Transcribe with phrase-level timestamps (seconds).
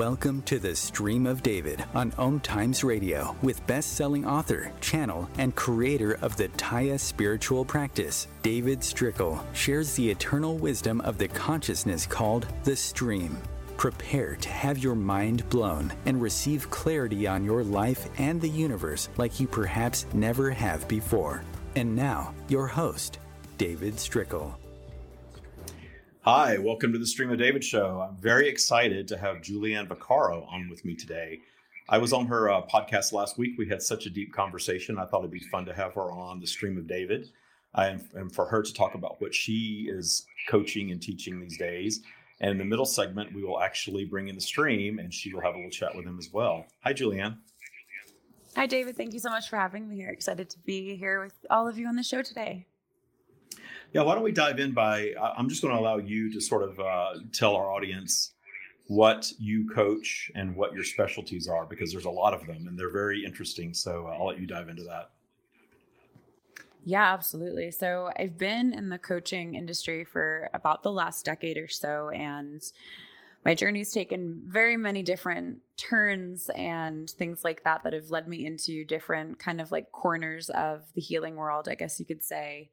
[0.00, 5.54] Welcome to the Stream of David on Om Times Radio with best-selling author, channel, and
[5.54, 12.06] creator of the Tya spiritual practice, David Strickel shares the eternal wisdom of the consciousness
[12.06, 13.36] called the stream.
[13.76, 19.10] Prepare to have your mind blown and receive clarity on your life and the universe
[19.18, 21.44] like you perhaps never have before.
[21.76, 23.18] And now, your host,
[23.58, 24.59] David Strickel.
[26.24, 28.06] Hi, welcome to the Stream of David show.
[28.06, 31.40] I'm very excited to have Julianne Vaccaro on with me today.
[31.88, 33.56] I was on her uh, podcast last week.
[33.56, 34.98] We had such a deep conversation.
[34.98, 37.30] I thought it'd be fun to have her on the Stream of David
[37.74, 42.02] and, and for her to talk about what she is coaching and teaching these days.
[42.42, 45.40] And in the middle segment, we will actually bring in the stream and she will
[45.40, 46.66] have a little chat with him as well.
[46.84, 47.38] Hi, Julianne.
[48.56, 48.94] Hi, David.
[48.94, 50.10] Thank you so much for having me here.
[50.10, 52.66] Excited to be here with all of you on the show today.
[53.92, 55.14] Yeah, why don't we dive in by?
[55.36, 58.32] I'm just going to allow you to sort of uh, tell our audience
[58.86, 62.78] what you coach and what your specialties are because there's a lot of them and
[62.78, 63.72] they're very interesting.
[63.72, 65.10] So uh, I'll let you dive into that.
[66.84, 67.70] Yeah, absolutely.
[67.70, 72.62] So I've been in the coaching industry for about the last decade or so, and
[73.44, 78.46] my journey's taken very many different turns and things like that that have led me
[78.46, 82.70] into different kind of like corners of the healing world, I guess you could say.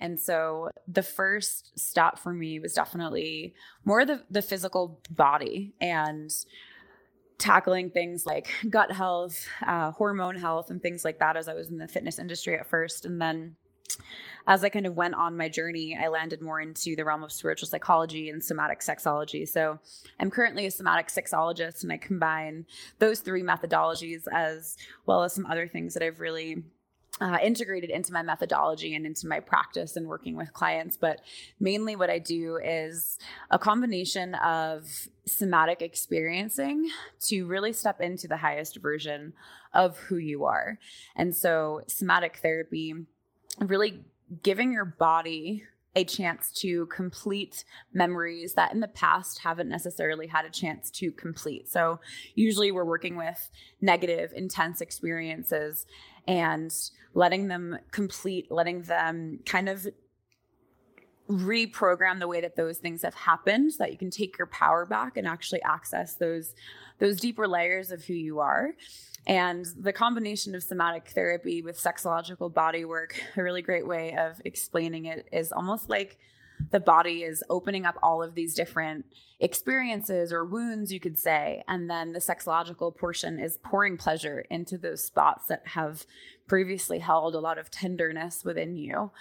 [0.00, 3.54] And so the first stop for me was definitely
[3.84, 6.30] more the the physical body and
[7.38, 11.68] tackling things like gut health, uh, hormone health, and things like that as I was
[11.68, 13.04] in the fitness industry at first.
[13.04, 13.56] And then
[14.46, 17.32] as I kind of went on my journey, I landed more into the realm of
[17.32, 19.46] spiritual psychology and somatic sexology.
[19.46, 19.78] So
[20.18, 22.66] I'm currently a somatic sexologist, and I combine
[22.98, 24.76] those three methodologies as
[25.06, 26.64] well as some other things that I've really
[27.20, 30.96] uh, integrated into my methodology and into my practice and working with clients.
[30.96, 31.20] But
[31.60, 33.18] mainly, what I do is
[33.50, 36.90] a combination of somatic experiencing
[37.22, 39.32] to really step into the highest version
[39.74, 40.78] of who you are.
[41.16, 42.94] And so, somatic therapy
[43.60, 44.04] really
[44.42, 45.64] giving your body
[45.96, 51.10] a chance to complete memories that in the past haven't necessarily had a chance to
[51.10, 51.68] complete.
[51.68, 52.00] So,
[52.34, 53.50] usually we're working with
[53.80, 55.86] negative, intense experiences
[56.28, 56.72] and
[57.14, 59.88] letting them complete, letting them kind of
[61.28, 64.86] reprogram the way that those things have happened so that you can take your power
[64.86, 66.54] back and actually access those
[67.00, 68.74] those deeper layers of who you are.
[69.26, 74.40] And the combination of somatic therapy with sexological body work a really great way of
[74.44, 76.18] explaining it is almost like
[76.70, 79.06] the body is opening up all of these different
[79.40, 81.62] experiences or wounds, you could say.
[81.68, 86.06] And then the sexological portion is pouring pleasure into those spots that have
[86.46, 89.12] previously held a lot of tenderness within you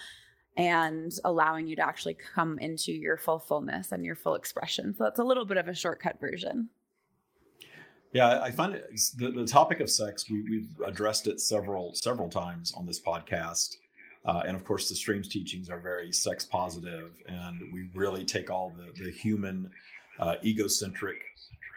[0.55, 4.95] and allowing you to actually come into your full fullness and your full expression.
[4.97, 6.69] So that's a little bit of a shortcut version.
[8.13, 10.29] Yeah, I find it the, the topic of sex.
[10.29, 13.75] We, we've addressed it several several times on this podcast,
[14.27, 18.49] uh, and of course, the streams teachings are very sex positive, and we really take
[18.49, 19.71] all the, the human,
[20.19, 21.21] uh, egocentric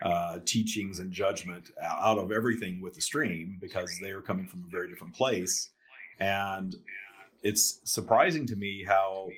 [0.02, 4.64] uh, teachings and judgment out of everything with the stream because they are coming from
[4.66, 5.70] a very different place.
[6.18, 6.74] And
[7.42, 9.28] it's surprising to me how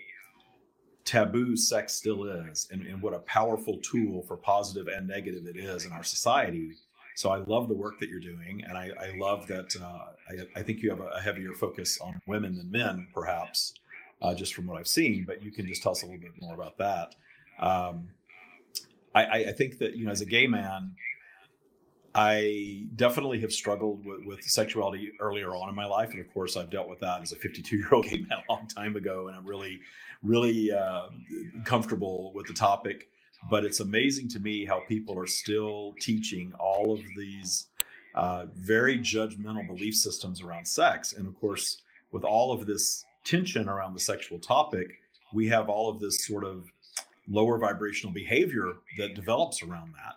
[1.04, 5.56] taboo sex still is and, and what a powerful tool for positive and negative it
[5.56, 6.70] is in our society
[7.14, 9.74] so I love the work that you're doing, and I, I love that.
[9.80, 13.74] Uh, I, I, think you have a, heavier focus on women than men, perhaps,
[14.22, 15.24] uh, just from what I've seen.
[15.26, 17.14] But you can just tell us a little bit more about that.
[17.58, 18.08] Um,
[19.14, 20.94] I, I, think that you know, as a gay man,
[22.14, 26.56] I definitely have struggled with, with, sexuality earlier on in my life, and of course,
[26.56, 29.28] I've dealt with that as a 52 year old gay man a long time ago,
[29.28, 29.80] and I'm really,
[30.22, 31.08] really uh,
[31.64, 33.08] comfortable with the topic
[33.50, 37.66] but it's amazing to me how people are still teaching all of these
[38.14, 41.14] uh, very judgmental belief systems around sex.
[41.14, 41.82] And of course,
[42.12, 45.00] with all of this tension around the sexual topic,
[45.32, 46.70] we have all of this sort of
[47.28, 50.16] lower vibrational behavior that develops around that.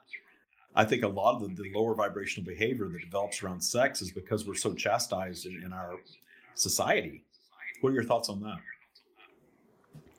[0.76, 4.12] I think a lot of the, the lower vibrational behavior that develops around sex is
[4.12, 5.96] because we're so chastised in, in our
[6.56, 7.24] society.
[7.82, 8.58] What are your thoughts on that?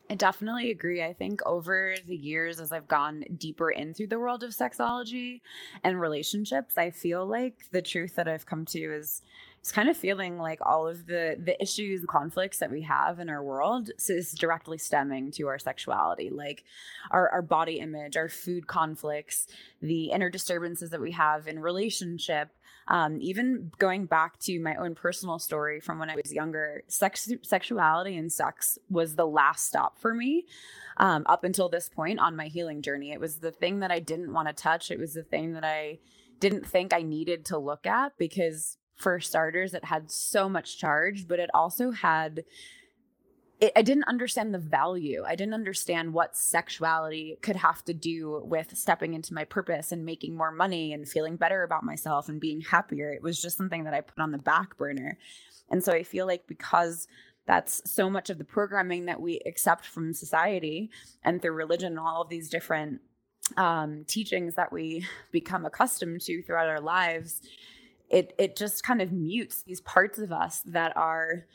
[0.08, 1.02] I definitely agree.
[1.02, 5.40] I think over the years, as I've gone deeper into the world of sexology
[5.82, 9.22] and relationships, I feel like the truth that I've come to is
[9.66, 13.18] is kind of feeling like all of the the issues, and conflicts that we have
[13.18, 16.64] in our world is directly stemming to our sexuality, like
[17.10, 19.46] our, our body image, our food conflicts,
[19.82, 22.48] the inner disturbances that we have in relationship,
[22.88, 27.28] Um, even going back to my own personal story from when I was younger, sex,
[27.42, 30.46] sexuality and sex was the last stop for me.
[30.96, 33.98] Um, up until this point on my healing journey, it was the thing that I
[33.98, 34.90] didn't want to touch.
[34.90, 35.98] It was the thing that I
[36.38, 41.28] didn't think I needed to look at because, for starters, it had so much charge,
[41.28, 42.44] but it also had
[43.60, 45.24] it, I didn't understand the value.
[45.26, 50.04] I didn't understand what sexuality could have to do with stepping into my purpose and
[50.04, 53.12] making more money and feeling better about myself and being happier.
[53.12, 55.18] It was just something that I put on the back burner.
[55.70, 57.08] And so I feel like because
[57.46, 60.90] that's so much of the programming that we accept from society
[61.22, 63.00] and through religion and all of these different
[63.56, 67.40] um, teachings that we become accustomed to throughout our lives,
[68.08, 71.46] it it just kind of mutes these parts of us that are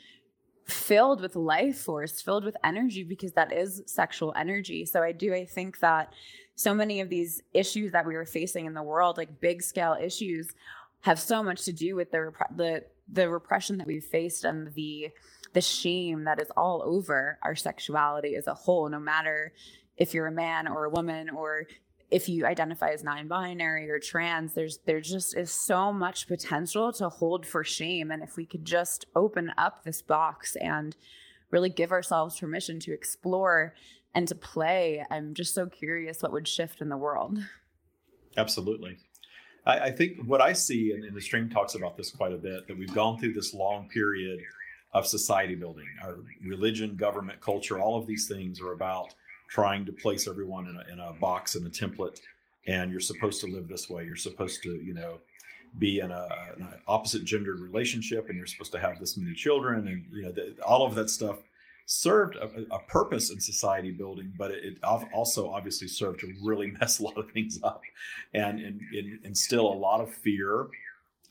[0.66, 4.86] filled with life force, filled with energy, because that is sexual energy.
[4.86, 6.12] So I do, I think that
[6.54, 9.96] so many of these issues that we are facing in the world, like big scale
[10.00, 10.48] issues,
[11.00, 14.72] have so much to do with the rep- the the repression that we've faced and
[14.74, 15.10] the
[15.52, 19.52] the shame that is all over our sexuality as a whole, no matter
[19.96, 21.66] if you're a man or a woman or
[22.12, 27.08] if you identify as non-binary or trans there's there just is so much potential to
[27.08, 28.10] hold for shame.
[28.10, 30.94] And if we could just open up this box and
[31.50, 33.74] really give ourselves permission to explore
[34.14, 37.38] and to play i'm just so curious what would shift in the world.
[38.36, 38.98] Absolutely.
[39.64, 42.38] I, I think what i see and, and the stream talks about this quite a
[42.38, 44.38] bit that we've gone through this long period
[44.92, 45.86] of society building.
[46.02, 49.14] Our religion government culture all of these things are about
[49.52, 52.20] trying to place everyone in a, in a box and a template.
[52.66, 54.04] And you're supposed to live this way.
[54.04, 55.18] You're supposed to you know
[55.78, 59.88] be in a, an opposite gendered relationship and you're supposed to have this many children
[59.88, 61.38] and you know the, all of that stuff
[61.86, 64.78] served a, a, purpose in society building but it, it,
[65.14, 67.80] also obviously served to really mess a lot of things up.
[68.34, 70.66] And, and, and instill a lot of fear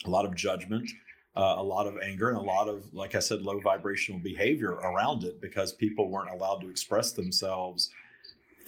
[0.05, 0.89] a lot of judgment
[1.35, 4.71] uh, a lot of anger and a lot of like i said low vibrational behavior
[4.71, 7.91] around it because people weren't allowed to express themselves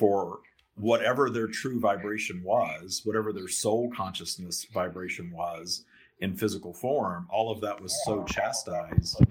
[0.04, 0.40] for
[0.76, 5.86] whatever their true vibration was, whatever their soul consciousness vibration was
[6.20, 9.24] in physical form, all of that was so chastised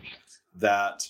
[0.54, 1.06] that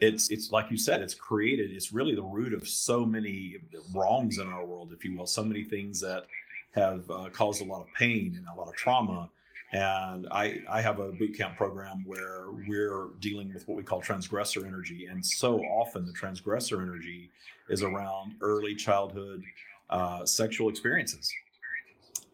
[0.00, 3.56] it's it's like you said, it's created, it's really the root of so many
[3.94, 6.26] wrongs in our world, if you will, so many things that
[6.72, 9.30] have uh, caused a lot of pain and a lot of trauma.
[9.72, 14.00] And I, I have a boot camp program where we're dealing with what we call
[14.00, 15.06] transgressor energy.
[15.06, 17.30] And so often the transgressor energy
[17.68, 19.44] is around early childhood
[19.88, 21.32] uh, sexual experiences.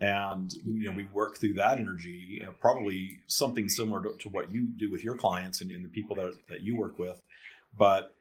[0.00, 4.50] And you know, we work through that energy, uh, probably something similar to, to, what
[4.50, 7.20] you do with your clients and, and the people that, that you work with.
[7.78, 8.14] But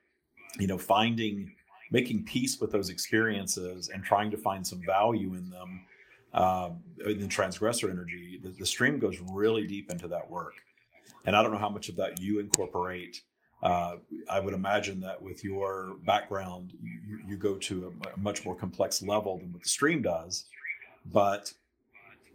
[0.57, 1.53] you know, finding,
[1.91, 5.81] making peace with those experiences and trying to find some value in them
[6.35, 10.53] uh, the transgressor energy, the, the, stream goes really deep into that work.
[11.25, 13.21] And I don't know how much of that you incorporate
[13.65, 13.95] uh,
[14.29, 18.55] I would imagine that with your background, you, you go to a, a, much more
[18.55, 20.45] complex level than what the stream does.
[21.05, 21.51] But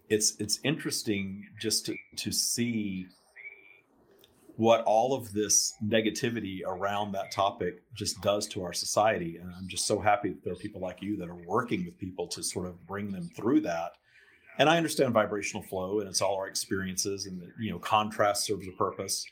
[0.08, 3.06] it's it's interesting just to, to see
[4.60, 9.38] what all of this negativity around that topic just does to our society.
[9.38, 11.98] And I'm just so happy that there are people like you that are working with
[11.98, 13.92] people to sort of bring them through that.
[14.58, 18.68] And I understand vibrational flow and it's all our experiences and you know contrast serves
[18.68, 19.24] a purpose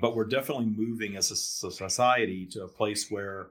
[0.00, 3.50] but we're definitely moving as a society to a place where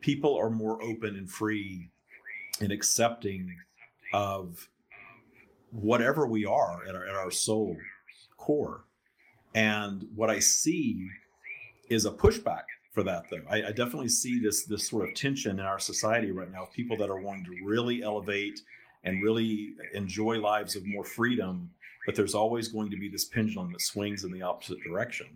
[0.00, 1.88] people are more open and free
[2.60, 3.54] and accepting
[4.12, 4.68] of
[5.70, 7.76] whatever we are at our, at our soul
[8.36, 8.84] core.
[9.54, 11.08] And what I see
[11.88, 13.42] is a pushback for that, though.
[13.48, 16.68] I, I definitely see this this sort of tension in our society right now.
[16.74, 18.60] People that are wanting to really elevate
[19.04, 21.70] and really enjoy lives of more freedom
[22.08, 25.26] but there's always going to be this pendulum that swings in the opposite direction.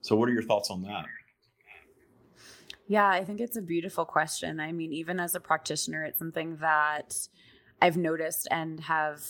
[0.00, 1.06] So, what are your thoughts on that?
[2.86, 4.60] Yeah, I think it's a beautiful question.
[4.60, 7.16] I mean, even as a practitioner, it's something that
[7.80, 9.24] I've noticed and have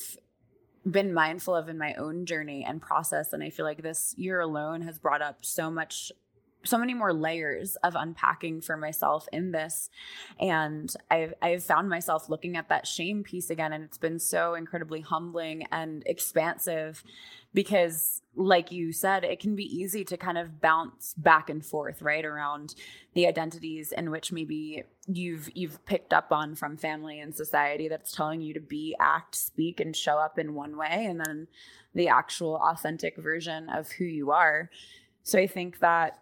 [0.88, 3.32] been mindful of in my own journey and process.
[3.32, 6.12] And I feel like this year alone has brought up so much
[6.64, 9.90] so many more layers of unpacking for myself in this
[10.38, 14.54] and I've, I've found myself looking at that shame piece again and it's been so
[14.54, 17.02] incredibly humbling and expansive
[17.54, 22.00] because like you said it can be easy to kind of bounce back and forth
[22.00, 22.74] right around
[23.14, 28.12] the identities in which maybe you've you've picked up on from family and society that's
[28.12, 31.46] telling you to be act speak and show up in one way and then
[31.94, 34.70] the actual authentic version of who you are.
[35.22, 36.18] So i think that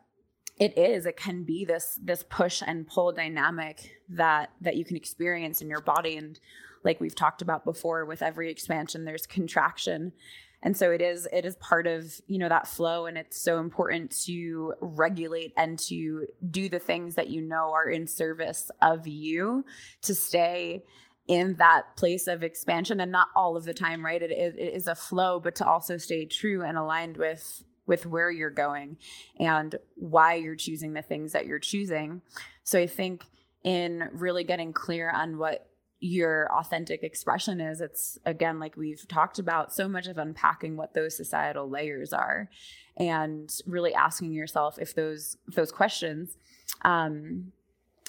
[0.58, 4.96] it is it can be this this push and pull dynamic that that you can
[4.96, 6.16] experience in your body.
[6.16, 6.38] And
[6.84, 10.12] like we've talked about before with every expansion there's contraction
[10.62, 13.58] and so it is it is part of you know that flow and it's so
[13.58, 19.06] important to regulate and to do the things that you know are in service of
[19.06, 19.64] you
[20.02, 20.82] to stay
[21.30, 23.00] in that place of expansion.
[23.00, 24.20] And not all of the time right?
[24.20, 28.30] It, it is a flow but to also stay true and aligned with with where
[28.30, 28.96] you're going
[29.38, 32.22] and why you're choosing the things that you're choosing.
[32.64, 33.24] So i think
[33.62, 35.69] in really getting clear on what
[36.00, 40.94] your authentic expression is it's again like we've talked about so much of unpacking what
[40.94, 42.48] those societal layers are
[42.96, 46.36] and really asking yourself if those if those questions
[46.82, 47.52] um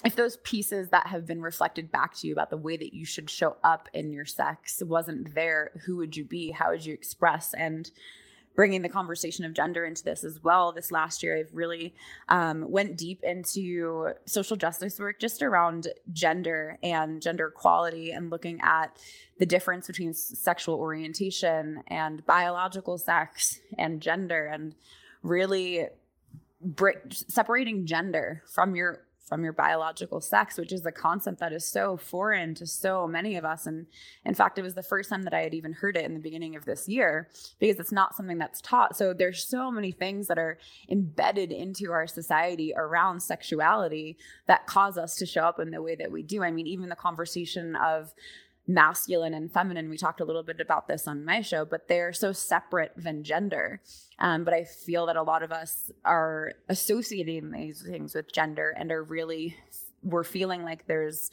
[0.04, 3.04] if those pieces that have been reflected back to you about the way that you
[3.04, 6.50] should show up in your sex wasn't there who would you be?
[6.50, 7.54] How would you express?
[7.54, 7.90] And
[8.54, 10.72] bringing the conversation of gender into this as well.
[10.72, 11.94] This last year, I've really
[12.28, 18.60] um, went deep into social justice work just around gender and gender equality and looking
[18.62, 18.96] at
[19.38, 24.74] the difference between sexual orientation and biological sex and gender and
[25.22, 25.86] really
[27.10, 31.96] separating gender from your from your biological sex, which is a concept that is so
[31.96, 33.66] foreign to so many of us.
[33.66, 33.86] And
[34.24, 36.20] in fact, it was the first time that I had even heard it in the
[36.20, 38.96] beginning of this year because it's not something that's taught.
[38.96, 40.58] So there's so many things that are
[40.90, 45.94] embedded into our society around sexuality that cause us to show up in the way
[45.94, 46.42] that we do.
[46.42, 48.12] I mean, even the conversation of
[48.66, 49.90] masculine and feminine.
[49.90, 53.24] We talked a little bit about this on my show, but they're so separate than
[53.24, 53.80] gender.
[54.18, 58.74] Um, but I feel that a lot of us are associating these things with gender
[58.78, 59.56] and are really,
[60.02, 61.30] we're feeling like there's,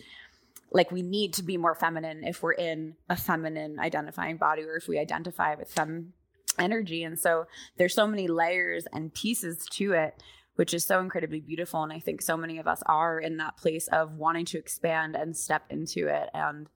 [0.71, 4.75] like we need to be more feminine if we're in a feminine identifying body or
[4.75, 6.13] if we identify with fem
[6.57, 7.03] energy.
[7.03, 7.45] And so
[7.77, 10.21] there's so many layers and pieces to it
[10.59, 11.83] which is so incredibly beautiful.
[11.83, 15.15] And I think so many of us are in that place of wanting to expand
[15.15, 16.29] and step into it.
[16.33, 16.67] And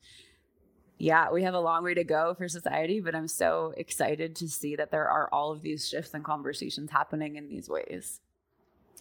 [1.03, 4.47] yeah, we have a long way to go for society, but I'm so excited to
[4.47, 8.21] see that there are all of these shifts and conversations happening in these ways.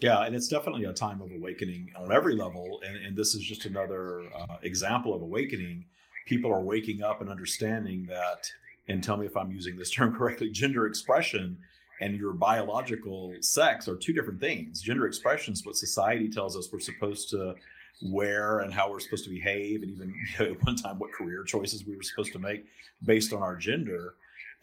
[0.00, 2.80] Yeah, and it's definitely a time of awakening on every level.
[2.84, 5.84] And, and this is just another uh, example of awakening.
[6.26, 8.50] People are waking up and understanding that,
[8.88, 11.56] and tell me if I'm using this term correctly, gender expression
[12.00, 14.82] and your biological sex are two different things.
[14.82, 17.54] Gender expression is what society tells us we're supposed to
[18.00, 21.12] where and how we're supposed to behave, and even you know, at one time what
[21.12, 22.64] career choices we were supposed to make
[23.04, 24.14] based on our gender.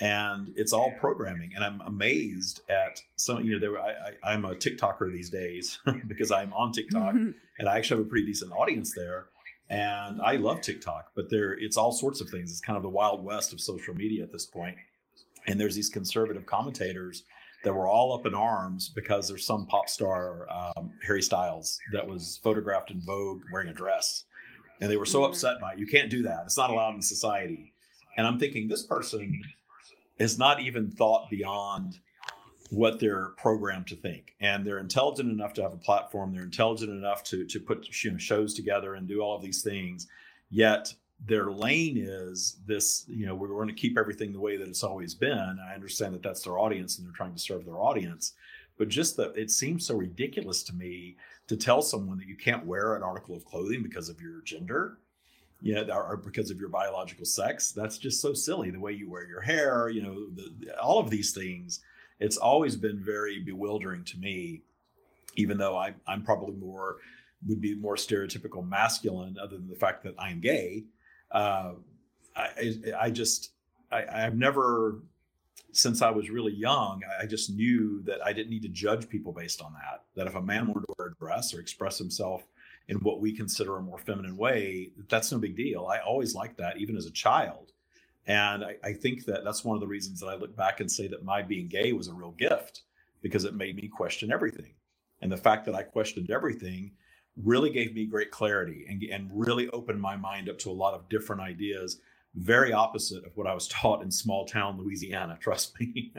[0.01, 1.51] And it's all programming.
[1.55, 5.79] And I'm amazed at some, you know, there, I, I, am a TikToker these days
[6.07, 7.31] because I'm on TikTok mm-hmm.
[7.57, 9.25] and I actually have a pretty decent audience there.
[9.69, 12.49] And I love TikTok, but there it's all sorts of things.
[12.49, 14.77] It's kind of the wild west of social media at this point.
[15.47, 17.23] And there's these conservative commentators
[17.63, 22.07] that were all up in arms because there's some pop star, um, Harry Styles, that
[22.07, 24.25] was photographed in Vogue wearing a dress.
[24.81, 25.31] And they were so mm-hmm.
[25.31, 25.79] upset by it.
[25.79, 26.43] You can't do that.
[26.45, 27.73] It's not allowed in society.
[28.17, 29.41] And I'm thinking this person
[30.19, 31.99] has not even thought beyond
[32.69, 34.35] what they're programmed to think.
[34.39, 36.33] And they're intelligent enough to have a platform.
[36.33, 39.63] They're intelligent enough to, to put you know, shows together and do all of these
[39.63, 40.07] things.
[40.49, 40.93] Yet
[41.25, 44.83] their lane is this you know we're going to keep everything the way that it's
[44.83, 45.59] always been.
[45.69, 48.33] I understand that that's their audience and they're trying to serve their audience
[48.77, 52.65] but just that it seems so ridiculous to me to tell someone that you can't
[52.65, 54.97] wear an article of clothing because of your gender
[55.61, 57.73] you know, or because of your biological sex.
[57.73, 61.09] That's just so silly the way you wear your hair you know the, all of
[61.09, 61.81] these things.
[62.19, 64.61] It's always been very bewildering to me
[65.35, 66.97] even though I, i'm probably more
[67.47, 70.83] would be more stereotypical masculine other than the fact that i'm gay
[71.31, 71.73] uh,
[72.35, 73.51] I, I just
[73.91, 75.01] I, I've never
[75.71, 79.31] since I was really young, I just knew that I didn't need to judge people
[79.31, 80.03] based on that.
[80.15, 82.43] That if a man wanted to wear a dress or express himself
[82.87, 85.85] in what we consider a more feminine way, that's no big deal.
[85.85, 87.71] I always liked that, even as a child.
[88.25, 90.91] And I, I, think that that's one of the reasons that I look back and
[90.91, 92.83] say that my being gay was a real gift
[93.21, 94.73] because it made me question everything.
[95.21, 96.91] And the fact that I questioned everything
[97.43, 100.93] really gave me great clarity and, and really opened my mind up to a lot
[100.93, 101.99] of different ideas
[102.35, 106.13] very opposite of what i was taught in small town louisiana trust me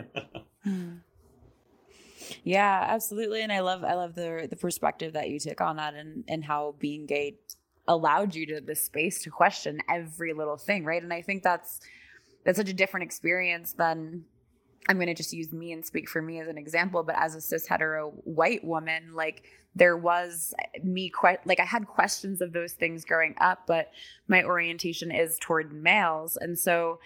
[0.65, 0.97] hmm.
[2.45, 5.95] yeah absolutely and i love i love the the perspective that you took on that
[5.95, 7.37] and and how being gay
[7.89, 11.81] allowed you to the space to question every little thing right and i think that's
[12.45, 14.25] that's such a different experience than
[14.89, 17.35] I'm going to just use me and speak for me as an example, but as
[17.35, 19.45] a cis hetero white woman, like
[19.75, 23.91] there was me quite like I had questions of those things growing up, but
[24.27, 26.99] my orientation is toward males, and so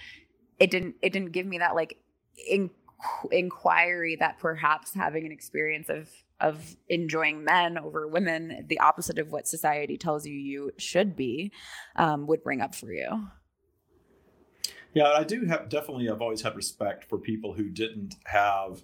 [0.59, 1.99] it didn't it didn't give me that like
[2.49, 2.71] in,
[3.31, 6.09] inquiry that perhaps having an experience of
[6.40, 11.52] of enjoying men over women, the opposite of what society tells you you should be,
[11.97, 13.28] um, would bring up for you.
[14.94, 16.08] Yeah, I do have definitely.
[16.08, 18.82] I've always had respect for people who didn't have,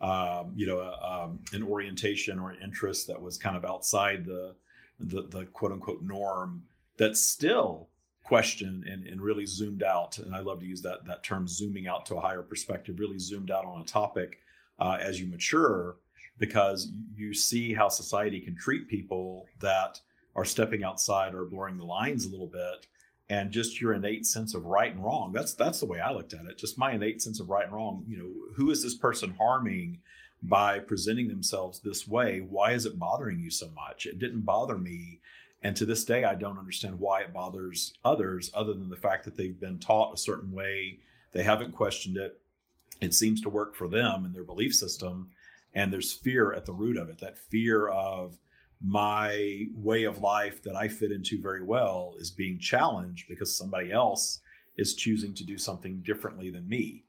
[0.00, 4.56] um, you know, um, an orientation or an interest that was kind of outside the,
[4.98, 6.64] the, the quote unquote norm
[6.96, 7.88] that still
[8.24, 10.18] questioned and, and really zoomed out.
[10.18, 12.98] And I love to use that that term, zooming out to a higher perspective.
[12.98, 14.38] Really zoomed out on a topic
[14.80, 15.96] uh, as you mature,
[16.38, 20.00] because you see how society can treat people that
[20.34, 22.88] are stepping outside or blurring the lines a little bit
[23.28, 25.32] and just your innate sense of right and wrong.
[25.32, 26.58] That's that's the way I looked at it.
[26.58, 28.04] Just my innate sense of right and wrong.
[28.06, 30.00] You know, who is this person harming
[30.42, 32.40] by presenting themselves this way?
[32.40, 34.06] Why is it bothering you so much?
[34.06, 35.20] It didn't bother me.
[35.62, 39.24] And to this day, I don't understand why it bothers others, other than the fact
[39.24, 40.98] that they've been taught a certain way.
[41.32, 42.38] They haven't questioned it.
[43.00, 45.30] It seems to work for them and their belief system.
[45.72, 48.36] And there's fear at the root of it that fear of
[48.86, 53.90] my way of life that I fit into very well is being challenged because somebody
[53.90, 54.40] else
[54.76, 57.04] is choosing to do something differently than me.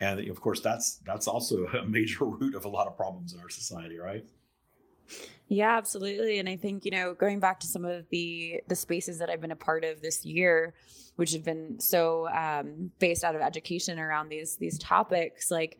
[0.00, 3.40] And of course that's that's also a major root of a lot of problems in
[3.40, 4.24] our society, right?
[5.48, 6.38] Yeah, absolutely.
[6.38, 9.40] And I think, you know, going back to some of the the spaces that I've
[9.40, 10.74] been a part of this year,
[11.16, 15.78] which have been so um, based out of education around these these topics, like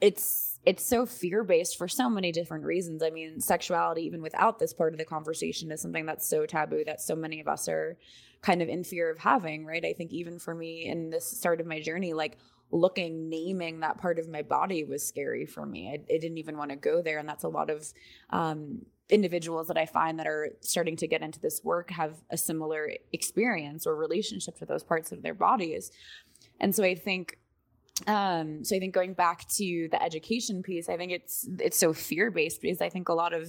[0.00, 3.02] it's it's so fear based for so many different reasons.
[3.02, 6.84] I mean, sexuality, even without this part of the conversation, is something that's so taboo
[6.86, 7.98] that so many of us are
[8.40, 9.84] kind of in fear of having, right?
[9.84, 12.38] I think even for me in this start of my journey, like
[12.70, 15.88] looking, naming that part of my body was scary for me.
[15.88, 17.18] I, I didn't even want to go there.
[17.18, 17.92] And that's a lot of
[18.30, 22.36] um, individuals that I find that are starting to get into this work have a
[22.36, 25.90] similar experience or relationship to those parts of their bodies.
[26.58, 27.38] And so I think
[28.08, 31.92] um so i think going back to the education piece i think it's it's so
[31.92, 33.48] fear based because i think a lot of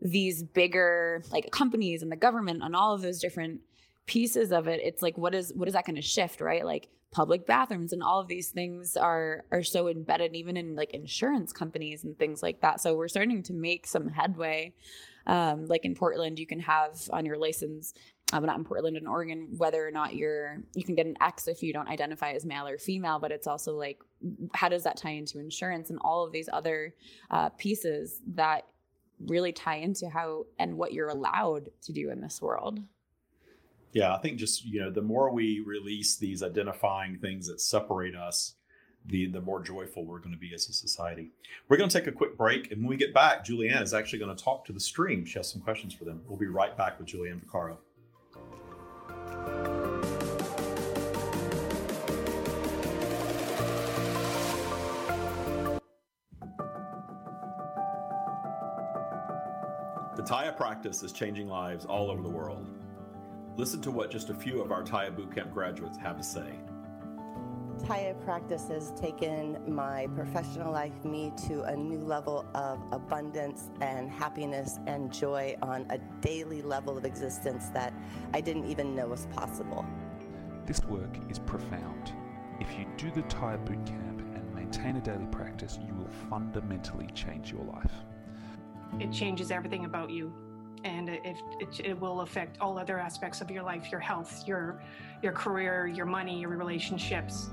[0.00, 3.60] these bigger like companies and the government and all of those different
[4.06, 6.64] pieces of it it's like what is what is that going to shift right?
[6.64, 10.94] Like public bathrooms and all of these things are are so embedded even in like
[10.94, 12.80] insurance companies and things like that.
[12.80, 14.74] So we're starting to make some headway.
[15.24, 17.94] Um, like in portland you can have on your license
[18.40, 21.48] but not in Portland and Oregon, whether or not you're, you can get an X
[21.48, 23.98] if you don't identify as male or female, but it's also like,
[24.54, 26.94] how does that tie into insurance and all of these other
[27.30, 28.66] uh, pieces that
[29.26, 32.80] really tie into how and what you're allowed to do in this world?
[33.92, 38.16] Yeah, I think just, you know, the more we release these identifying things that separate
[38.16, 38.54] us,
[39.06, 41.32] the the more joyful we're going to be as a society.
[41.68, 44.20] We're going to take a quick break, and when we get back, Julianne is actually
[44.20, 45.24] going to talk to the stream.
[45.24, 46.22] She has some questions for them.
[46.28, 47.78] We'll be right back with Julianne Vaccaro.
[60.14, 62.68] The Tya practice is changing lives all over the world.
[63.56, 66.60] Listen to what just a few of our Tya Bootcamp graduates have to say.
[67.84, 74.10] Tya practice has taken my professional life, me, to a new level of abundance and
[74.10, 77.92] happiness and joy on a daily level of existence that
[78.32, 79.84] I didn't even know was possible.
[80.64, 82.12] This work is profound.
[82.60, 87.50] If you do the Tya Bootcamp and maintain a daily practice, you will fundamentally change
[87.50, 87.92] your life
[89.00, 90.32] it changes everything about you
[90.84, 94.82] and it, it, it, will affect all other aspects of your life your health your
[95.22, 97.50] your career your money your relationships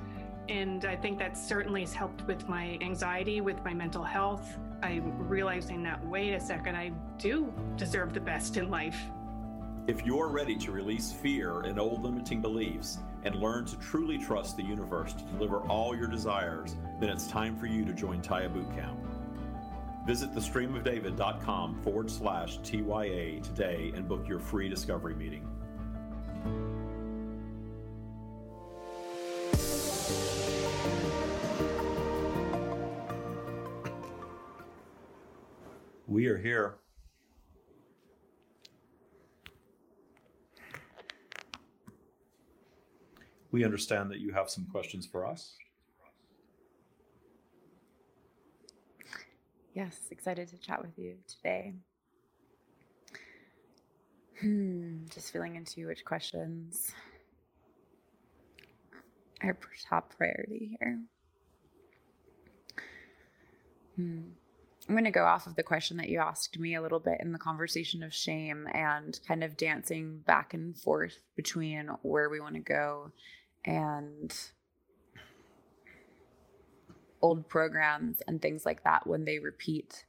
[0.49, 4.57] and i think that certainly has helped with my anxiety with my mental health.
[4.81, 8.99] I'm realizing that wait a second i do deserve the best in life.
[9.87, 14.55] If you're ready to release fear and old limiting beliefs and learn to truly trust
[14.55, 18.49] the universe to deliver all your desires then it's time for you to join Tya
[18.49, 18.97] bootcamp.
[20.05, 25.47] Visit thestreamofdavid.com forward slash TYA today and book your free discovery meeting.
[36.09, 36.79] We are here.
[43.51, 45.55] We understand that you have some questions for us.
[49.75, 51.75] Yes, excited to chat with you today.
[54.41, 56.91] Hmm, just feeling into which questions
[59.43, 59.55] are
[59.87, 61.01] top priority here.
[63.95, 64.21] Hmm.
[64.89, 67.19] I'm going to go off of the question that you asked me a little bit
[67.19, 72.39] in the conversation of shame and kind of dancing back and forth between where we
[72.39, 73.11] want to go
[73.63, 74.35] and
[77.21, 80.05] old programs and things like that when they repeat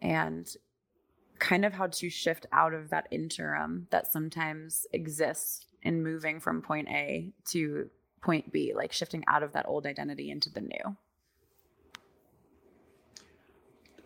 [0.00, 0.54] and
[1.40, 6.62] kind of how to shift out of that interim that sometimes exists in moving from
[6.62, 7.90] point A to
[8.22, 10.96] point B, like shifting out of that old identity into the new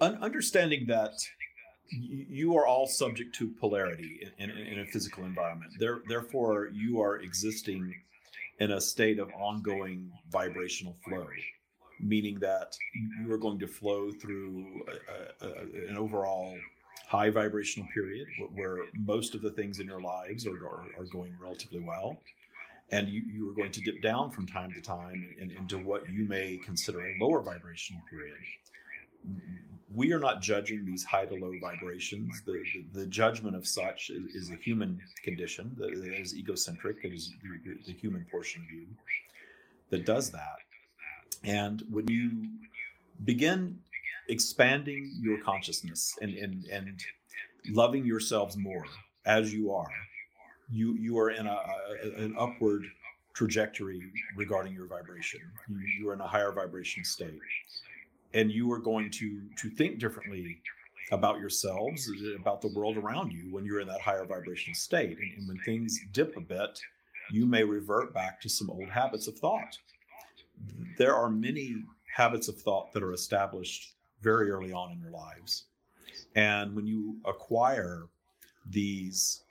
[0.00, 1.12] understanding that
[1.90, 7.00] you are all subject to polarity in, in, in a physical environment there, therefore you
[7.00, 7.94] are existing
[8.58, 11.26] in a state of ongoing vibrational flow
[12.00, 12.76] meaning that
[13.20, 14.84] you are going to flow through
[15.40, 15.50] a, a,
[15.88, 16.54] an overall
[17.06, 21.32] high vibrational period where, most of the things in your lives are, are, are going
[21.40, 22.18] relatively well.
[22.90, 26.08] And you, you are going to dip down from time to time in, into what
[26.10, 28.36] you may consider a lower vibrational period.
[29.94, 32.42] We are not judging these high to low vibrations.
[32.44, 36.98] The, the, the judgment of such is, is, a human condition that is egocentric.
[37.04, 37.32] It is
[37.64, 38.86] the, the human portion of you
[39.90, 40.56] that does that.
[41.44, 42.48] And when you
[43.24, 43.78] begin
[44.28, 47.00] expanding your consciousness and, and, and
[47.68, 48.84] loving yourselves more
[49.26, 49.86] as you are,
[50.70, 51.52] you, you are in a,
[52.04, 52.84] a an upward
[53.34, 54.00] trajectory
[54.36, 55.40] regarding your vibration.
[55.68, 57.38] You, you are in a higher vibration state.
[58.34, 60.58] And you are going to, to think differently
[61.12, 65.18] about yourselves, about the world around you when you're in that higher vibration state.
[65.18, 66.78] And, and when things dip a bit,
[67.30, 69.78] you may revert back to some old habits of thought
[70.96, 71.76] there are many
[72.14, 75.64] habits of thought that are established very early on in your lives.
[76.34, 78.04] And when you acquire
[78.68, 79.42] these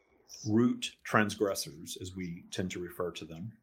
[0.48, 3.54] root transgressors, as we tend to refer to them,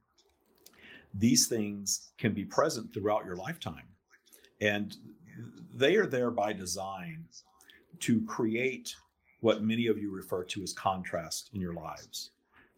[1.13, 3.89] these things can be present throughout your lifetime.
[4.61, 4.96] And
[5.75, 7.25] they are there by design
[8.01, 8.94] to create
[9.40, 12.31] what many of you refer to as contrast in your lives,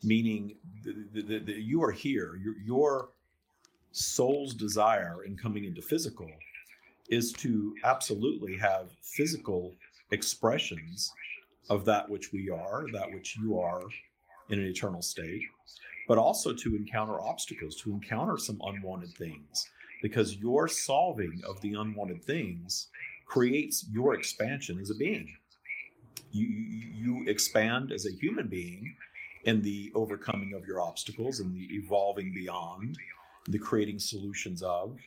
[0.03, 3.11] meaning that you are here, your
[3.91, 6.31] soul's desire in coming into physical
[7.09, 9.75] is to absolutely have physical
[10.13, 11.13] expressions
[11.69, 13.83] of that which we are, that which you are
[14.51, 15.43] in an eternal state,
[16.09, 19.69] but also to encounter obstacles, to encounter some unwanted things,
[20.03, 22.89] because your solving of the unwanted things
[23.25, 25.35] creates your expansion as a being.
[26.33, 28.95] You, you expand as a human being
[29.45, 32.99] in the overcoming of your obstacles and the evolving beyond
[33.49, 34.99] the creating solutions of.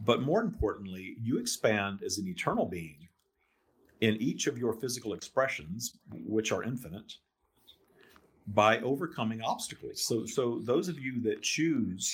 [0.00, 3.08] But more importantly, you expand as an eternal being
[4.00, 7.14] in each of your physical expressions, which are infinite,
[8.48, 10.04] by overcoming obstacles.
[10.04, 12.12] So, so those of you that choose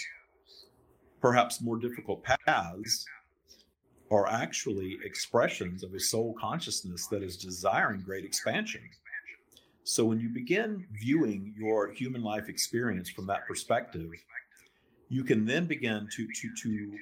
[1.20, 3.04] perhaps more difficult paths
[4.10, 8.80] are actually expressions of a soul consciousness that is desiring great expansion.
[9.84, 14.10] So when you begin viewing your human life experience from that perspective,
[15.08, 16.92] you can then begin to to to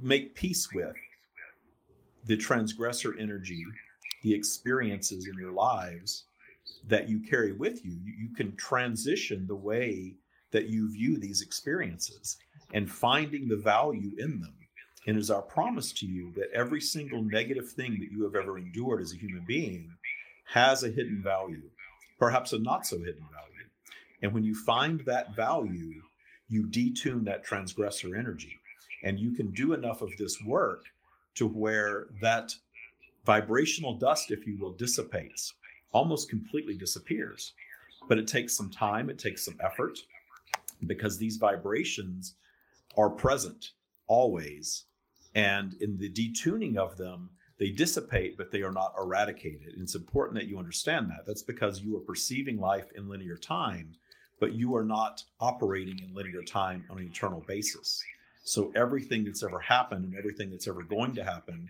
[0.00, 0.96] make peace with
[2.24, 3.64] the transgressor energy,
[4.22, 6.24] the experiences in your lives
[6.88, 7.98] that you carry with you.
[8.04, 10.14] You can transition the way
[10.52, 12.38] that you view these experiences
[12.72, 14.54] and finding the value in them.
[15.06, 18.36] And it is our promise to you that every single negative thing that you have
[18.36, 19.90] ever endured as a human being
[20.44, 21.62] has a hidden value,
[22.18, 23.66] perhaps a not so hidden value.
[24.22, 26.02] And when you find that value,
[26.48, 28.60] you detune that transgressor energy.
[29.02, 30.84] And you can do enough of this work
[31.34, 32.54] to where that
[33.24, 35.54] vibrational dust, if you will, dissipates,
[35.92, 37.54] almost completely disappears.
[38.08, 39.98] But it takes some time, it takes some effort,
[40.86, 42.34] because these vibrations
[42.96, 43.72] are present
[44.06, 44.84] always.
[45.34, 49.74] And in the detuning of them, they dissipate, but they are not eradicated.
[49.74, 51.26] And it's important that you understand that.
[51.26, 53.94] That's because you are perceiving life in linear time
[54.42, 58.02] but you are not operating in linear time on an eternal basis.
[58.42, 61.68] So everything that's ever happened and everything that's ever going to happen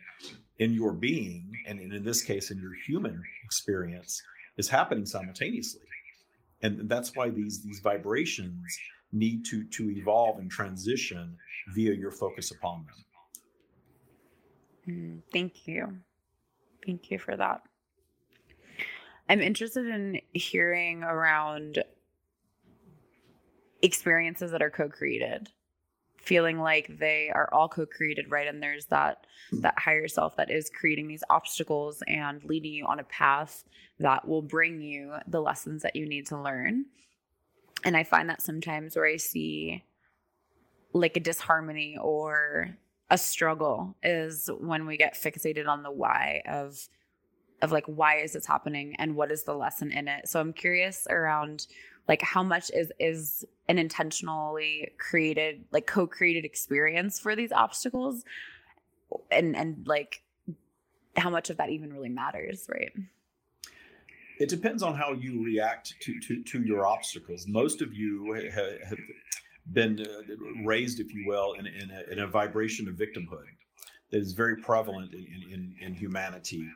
[0.58, 4.22] in your being, and in this case, in your human experience,
[4.56, 5.82] is happening simultaneously.
[6.62, 8.78] And that's why these these vibrations
[9.12, 11.36] need to to evolve and transition
[11.74, 13.04] via your focus upon them.
[14.88, 15.98] Mm, thank you.
[16.84, 17.62] Thank you for that.
[19.28, 21.82] I'm interested in hearing around
[23.82, 25.48] experiences that are co-created
[26.22, 30.70] feeling like they are all co-created right and there's that that higher self that is
[30.70, 33.64] creating these obstacles and leading you on a path
[33.98, 36.84] that will bring you the lessons that you need to learn
[37.84, 39.84] and i find that sometimes where i see
[40.92, 42.76] like a disharmony or
[43.10, 46.88] a struggle is when we get fixated on the why of
[47.60, 50.28] of like why is this happening and what is the lesson in it?
[50.28, 51.66] So i'm curious around
[52.08, 58.24] like how much is is an intentionally created like co-created experience for these obstacles?
[59.30, 60.22] And and like
[61.16, 62.92] how much of that even really matters right
[64.42, 67.46] It depends on how you react to to, to your obstacles.
[67.46, 68.98] Most of you have,
[69.72, 73.46] been uh, raised, if you will, in, in, a, in a vibration of victimhood
[74.10, 76.66] that is very prevalent in, in, in humanity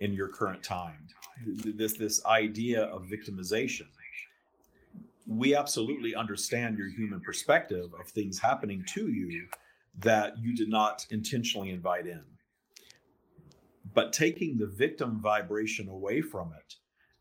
[0.00, 1.08] in your current time.
[1.64, 3.88] This this idea of victimization.
[5.26, 9.46] We absolutely understand your human perspective of things happening to you
[10.00, 12.24] that you did not intentionally invite in.
[13.94, 16.76] But taking the victim vibration away from it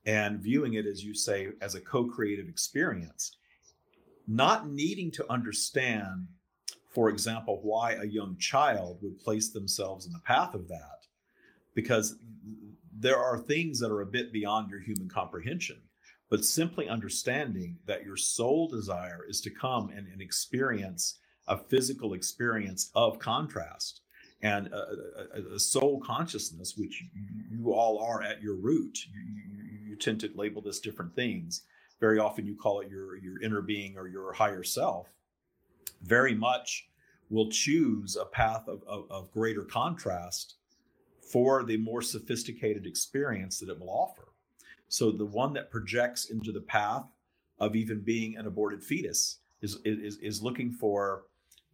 [0.05, 3.37] and viewing it, as you say, as a co creative experience,
[4.27, 6.27] not needing to understand,
[6.89, 11.05] for example, why a young child would place themselves in the path of that,
[11.73, 12.17] because
[12.97, 15.77] there are things that are a bit beyond your human comprehension.
[16.29, 22.13] But simply understanding that your sole desire is to come and, and experience a physical
[22.13, 24.01] experience of contrast
[24.41, 24.85] and a,
[25.35, 27.03] a, a, soul consciousness, which
[27.49, 28.97] you all are at your root.
[29.95, 31.63] You, tend to label this different things.
[31.99, 35.07] Very often, you call it your your inner being or your higher self.
[36.01, 36.87] Very much
[37.29, 40.55] will choose a path of, of, of greater contrast
[41.31, 44.27] for the more sophisticated experience that it will offer.
[44.87, 47.05] So, the one that projects into the path
[47.59, 51.23] of even being an aborted fetus is is, is looking for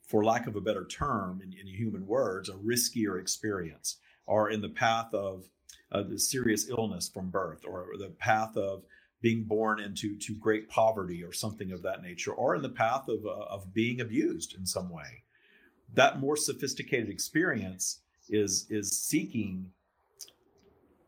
[0.08, 4.62] for lack of a better term in, in human words, a riskier experience, or in
[4.62, 5.46] the path of
[5.92, 8.84] uh, the serious illness from birth, or the path of
[9.22, 13.08] being born into to great poverty, or something of that nature, or in the path
[13.08, 15.24] of, uh, of being abused in some way.
[15.94, 19.72] That more sophisticated experience is is seeking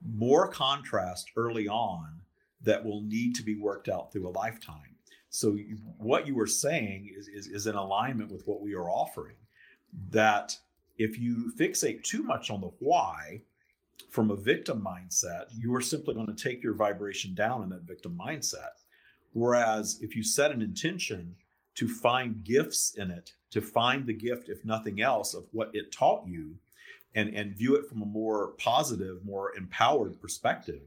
[0.06, 2.22] more contrast early on
[2.62, 4.94] that will need to be worked out through a lifetime
[5.34, 5.58] so
[5.98, 9.36] what you were saying is, is, is in alignment with what we are offering.
[10.12, 10.56] That
[11.00, 13.42] if you fixate too much on the why
[14.10, 17.84] from a victim mindset, you are simply going to take your vibration down in that
[17.84, 18.82] victim mindset.
[19.34, 21.36] Whereas if you set an intention
[21.76, 25.92] to find gifts in it, to find the gift, if nothing else, of what it
[25.92, 26.56] taught you,
[27.16, 30.82] and, and view it from a more positive, more empowered perspective,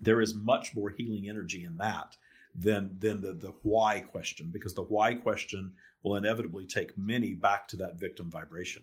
[0.00, 2.16] there is much more healing energy in that
[2.58, 5.72] than than the the why question because the why question
[6.02, 8.82] will inevitably take many back to that victim vibration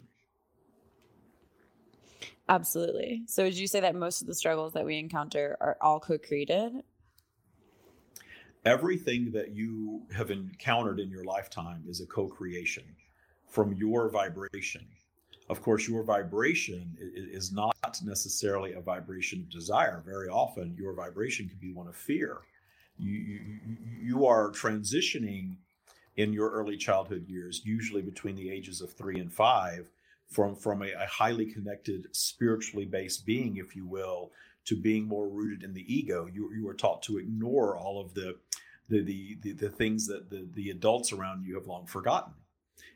[2.50, 3.24] absolutely.
[3.28, 6.84] So would you say that most of the struggles that we encounter are all co-created?
[8.66, 12.84] Everything that you have encountered in your lifetime is a co-creation
[13.48, 14.86] from your vibration.
[15.50, 20.02] Of course your vibration is not necessarily a vibration of desire.
[20.06, 22.38] Very often your vibration can be one of fear.
[22.98, 23.60] You, you,
[24.02, 25.56] you are transitioning
[26.16, 29.90] in your early childhood years, usually between the ages of three and five,
[30.34, 34.32] from, from a, a highly connected, spiritually based being, if you will,
[34.66, 36.28] to being more rooted in the ego.
[36.32, 38.38] You, you are taught to ignore all of the,
[38.90, 42.34] the, the, the, the things that the, the adults around you have long forgotten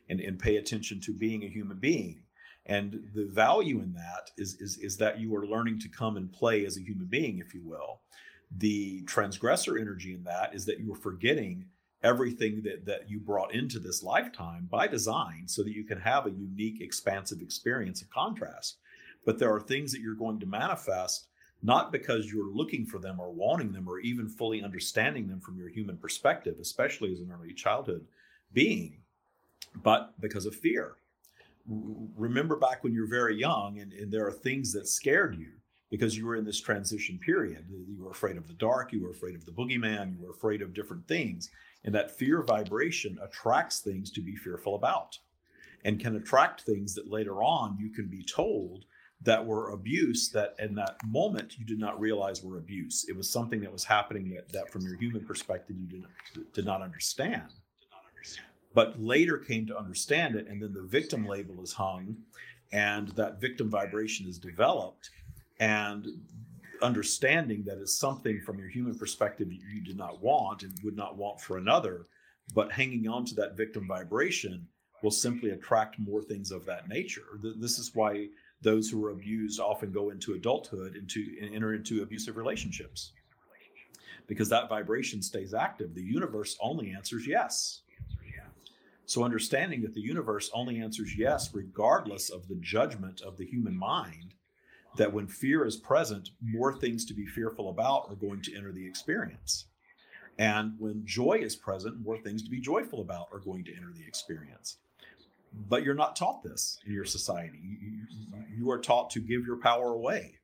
[0.08, 2.22] and, and pay attention to being a human being.
[2.66, 6.30] And the value in that is, is, is that you are learning to come and
[6.30, 8.00] play as a human being, if you will
[8.56, 11.66] the transgressor energy in that is that you are forgetting
[12.02, 16.26] everything that that you brought into this lifetime by design so that you can have
[16.26, 18.78] a unique expansive experience of contrast.
[19.24, 21.26] But there are things that you're going to manifest
[21.60, 25.58] not because you're looking for them or wanting them or even fully understanding them from
[25.58, 28.06] your human perspective especially as an early childhood
[28.52, 28.98] being
[29.82, 30.96] but because of fear.
[32.16, 35.52] Remember back when you're very young and, and there are things that scared you
[35.90, 37.64] because you were in this transition period.
[37.70, 40.62] You were afraid of the dark, you were afraid of the boogeyman, you were afraid
[40.62, 41.50] of different things.
[41.84, 45.18] And that fear vibration attracts things to be fearful about
[45.84, 48.84] and can attract things that later on you can be told
[49.22, 53.06] that were abuse that in that moment you did not realize were abuse.
[53.08, 56.52] It was something that was happening that, that from your human perspective you did not,
[56.52, 57.48] did not understand.
[58.74, 62.16] But later came to understand it, and then the victim label is hung,
[62.70, 65.10] and that victim vibration is developed
[65.60, 66.06] and
[66.82, 71.16] understanding that it's something from your human perspective you did not want and would not
[71.16, 72.06] want for another,
[72.54, 74.66] but hanging on to that victim vibration
[75.02, 77.40] will simply attract more things of that nature.
[77.58, 78.28] This is why
[78.62, 83.12] those who are abused often go into adulthood and enter into abusive relationships
[84.26, 85.94] because that vibration stays active.
[85.94, 87.82] The universe only answers yes.
[89.06, 93.74] So, understanding that the universe only answers yes, regardless of the judgment of the human
[93.74, 94.34] mind,
[94.96, 98.72] that when fear is present, more things to be fearful about are going to enter
[98.72, 99.66] the experience.
[100.38, 103.92] And when joy is present, more things to be joyful about are going to enter
[103.92, 104.78] the experience.
[105.68, 107.58] But you're not taught this in your society.
[108.56, 110.34] You, are taught to give your power away.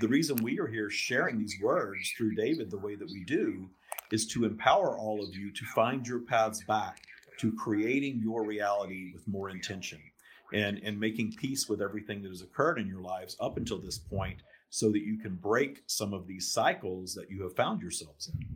[0.00, 3.70] The reason we are here sharing these words through David the way that we do
[4.12, 7.02] is to empower all of you to find your paths back
[7.38, 10.00] to creating your reality with more intention
[10.52, 13.98] and, and making peace with everything that has occurred in your lives up until this
[13.98, 18.28] point so that you can break some of these cycles that you have found yourselves
[18.28, 18.46] in.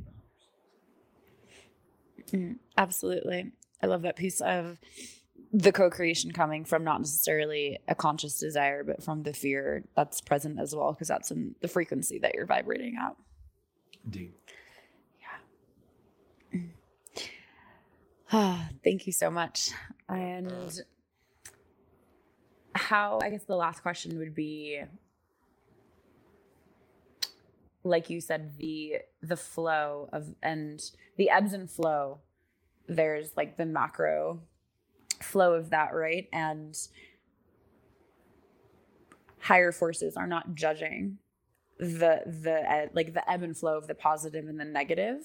[2.32, 3.52] Mm, absolutely.
[3.82, 4.78] I love that piece of
[5.52, 10.58] the co-creation coming from not necessarily a conscious desire but from the fear that's present
[10.58, 13.14] as well because that's in the frequency that you're vibrating at.
[14.04, 14.32] Indeed.
[16.52, 16.60] Yeah.
[18.32, 19.70] Ah thank you so much.
[20.08, 20.80] And
[22.74, 24.80] how i guess the last question would be
[27.84, 30.80] like you said the the flow of and
[31.16, 32.20] the ebbs and flow
[32.88, 34.40] there's like the macro
[35.22, 36.28] flow of that, right?
[36.32, 36.76] And
[39.40, 41.18] higher forces are not judging
[41.78, 45.24] the the uh, like the ebb and flow of the positive and the negative.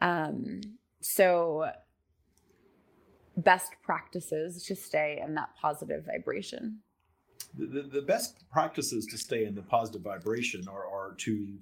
[0.00, 0.60] Um,
[1.00, 1.70] so
[3.36, 6.78] best practices to stay in that positive vibration.
[7.58, 11.58] The, the, the best practices to stay in the positive vibration are, are to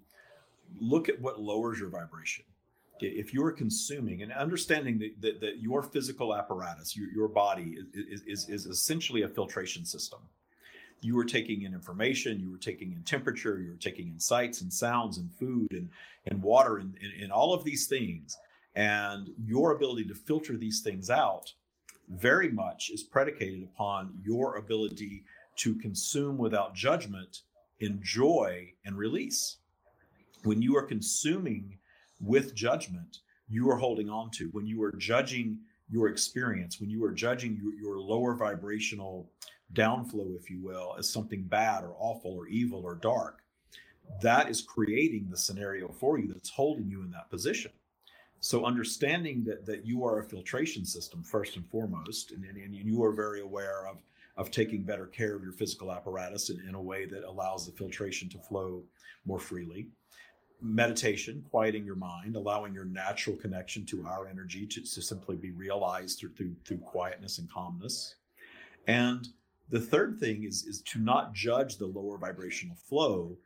[0.81, 2.45] look at what lowers your vibration
[3.01, 8.23] if you're consuming and understanding that, that, that your physical apparatus, your, your body is,
[8.23, 10.21] is, is essentially a filtration system.
[11.01, 14.63] You are taking in information, you are taking in temperature, you are taking in sights
[14.63, 15.91] and sounds and food and,
[16.27, 18.37] and water and, and, and all of these things.
[18.75, 21.53] And your ability to filter these things out
[22.09, 25.25] very much is predicated upon your ability
[25.57, 27.43] to consume without judgment,
[27.81, 29.59] enjoy, and release.
[30.43, 31.79] When you are consuming
[32.21, 35.59] with judgment you are holding on to when you are judging
[35.91, 39.31] your experience when you are judging your, your lower vibrational
[39.73, 43.43] downflow if you will as something bad or awful or evil or dark
[44.23, 47.71] that is creating the scenario for you that's holding you in that position
[48.45, 53.03] so understanding that that you are a filtration system first and foremost and, and, you
[53.03, 53.97] are very aware of
[54.37, 57.73] of taking better care of your physical apparatus in, in a way that allows the
[57.73, 58.83] filtration to flow
[59.25, 59.89] more freely
[60.61, 65.51] meditation, quieting your mind, allowing your natural connection to our energy to, to simply be
[65.51, 68.15] realized through, through, through quietness and calmness.
[68.87, 69.29] And
[69.69, 73.37] the third thing is, is to not judge the lower vibrational flow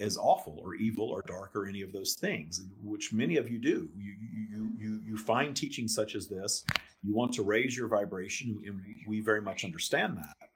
[0.00, 3.58] as, awful or evil or dark or any of those things, which many of you
[3.58, 3.88] do.
[3.96, 4.14] You,
[4.50, 6.64] you, you, you find teaching such as this,
[7.02, 10.48] you want to raise your vibration, and we very much understand that.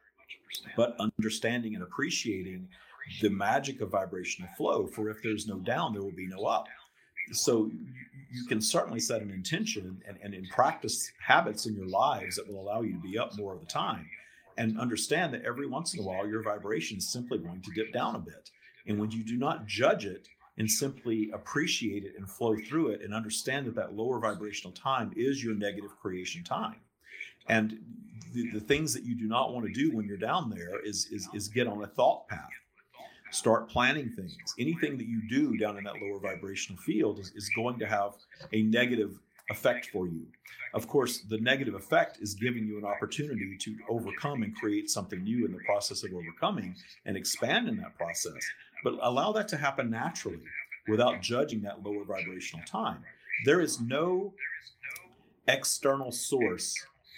[0.77, 2.69] But understanding and appreciating
[3.21, 4.87] the magic of vibrational flow.
[4.87, 6.67] For if there's no down, there will be no up.
[7.33, 7.71] So
[8.31, 12.49] you can certainly set an intention and, and, and practice habits in your lives that
[12.49, 14.07] will allow you to be up more of the time.
[14.57, 17.93] And understand that every once in a while, your vibration is simply going to dip
[17.93, 18.51] down a bit.
[18.87, 23.03] And when you do not judge it and simply appreciate it and flow through it
[23.03, 26.77] and understand that that lower vibrational time is your negative creation time.
[27.49, 27.79] And
[28.33, 31.07] the, the things that you do not want to do when you're down there is,
[31.11, 32.51] is, is get on a thought path
[33.31, 34.35] start planning things.
[34.59, 38.15] Anything that you do down in that lower vibrational field is, is going to have
[38.53, 39.19] a negative
[39.51, 40.27] effect for you.
[40.75, 45.23] Of course, the negative effect is giving you an opportunity to overcome and create something
[45.23, 48.35] new in the process of overcoming and expand in that process.
[48.85, 50.41] But allow that to happen naturally
[50.89, 53.03] without judging that lower vibrational time.
[53.45, 54.33] There is no
[55.47, 56.75] external source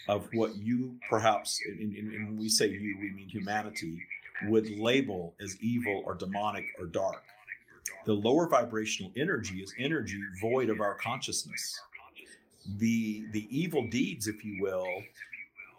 [0.09, 4.01] of what you perhaps, and when we say you, we mean humanity,
[4.49, 7.23] would label as evil or demonic or dark.
[8.07, 11.79] The lower vibrational energy is energy void of our consciousness.
[12.79, 14.87] The, the evil deeds, if you will,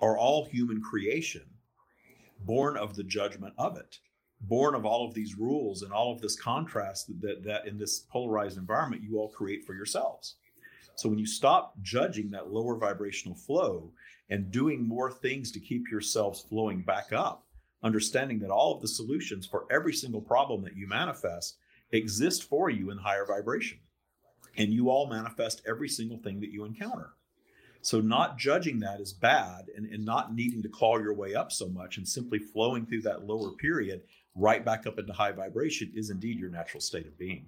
[0.01, 1.45] are all human creation,
[2.45, 3.99] born of the judgment of it,
[4.41, 7.99] born of all of these rules and all of this contrast that, that in this
[7.99, 10.35] polarized environment you all create for yourselves.
[10.95, 13.91] So when you stop judging that lower vibrational flow
[14.29, 17.45] and doing more things to keep yourselves flowing back up,
[17.83, 21.57] understanding that all of the solutions for every single problem that you manifest
[21.91, 23.79] exist for you in higher vibration.
[24.57, 27.11] And you all manifest every single thing that you encounter.
[27.83, 31.51] So, not judging that is bad and, and not needing to claw your way up
[31.51, 34.03] so much and simply flowing through that lower period
[34.35, 37.45] right back up into high vibration is indeed your natural state of being.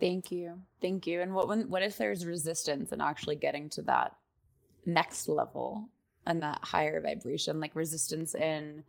[0.00, 0.60] Thank you.
[0.80, 1.20] Thank you.
[1.20, 4.14] And what when, what if there's resistance in actually getting to that
[4.86, 5.88] next level
[6.26, 8.84] and that higher vibration, like resistance in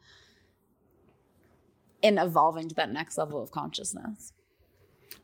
[2.02, 4.34] in evolving to that next level of consciousness.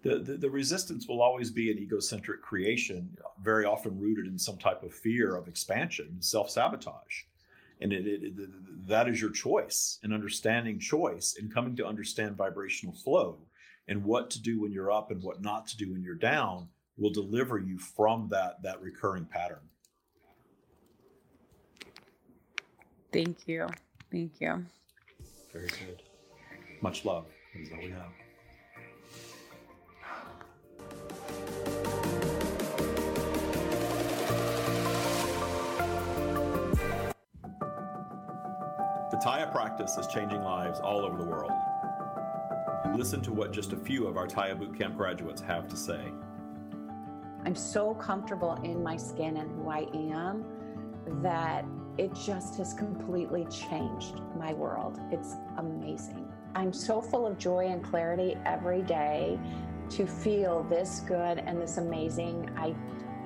[0.01, 4.57] The, the, the, resistance will always be an egocentric creation, very often rooted in some
[4.57, 7.23] type of fear of expansion, self sabotage.
[7.85, 8.49] And it, it, it,
[8.87, 13.37] that is your choice and understanding choice and coming to understand vibrational flow
[13.87, 16.67] and what to do when you're up and what not to do when you're down
[16.97, 19.59] will deliver you from that that recurring pattern.
[23.13, 23.67] Thank you.
[24.11, 24.65] Thank you.
[25.53, 26.01] Very good.
[26.81, 27.25] Much love.
[27.53, 28.24] Is all we have
[39.25, 41.51] Tya practice is changing lives all over the world.
[42.95, 45.99] Listen to what just a few of our Tya Bootcamp graduates have to say.
[47.43, 50.45] I'm so comfortable in my skin and who I am
[51.23, 51.65] that
[51.97, 54.99] it just has completely changed my world.
[55.11, 56.31] It's amazing.
[56.53, 59.39] I'm so full of joy and clarity every day
[59.89, 62.51] to feel this good and this amazing.
[62.55, 62.75] I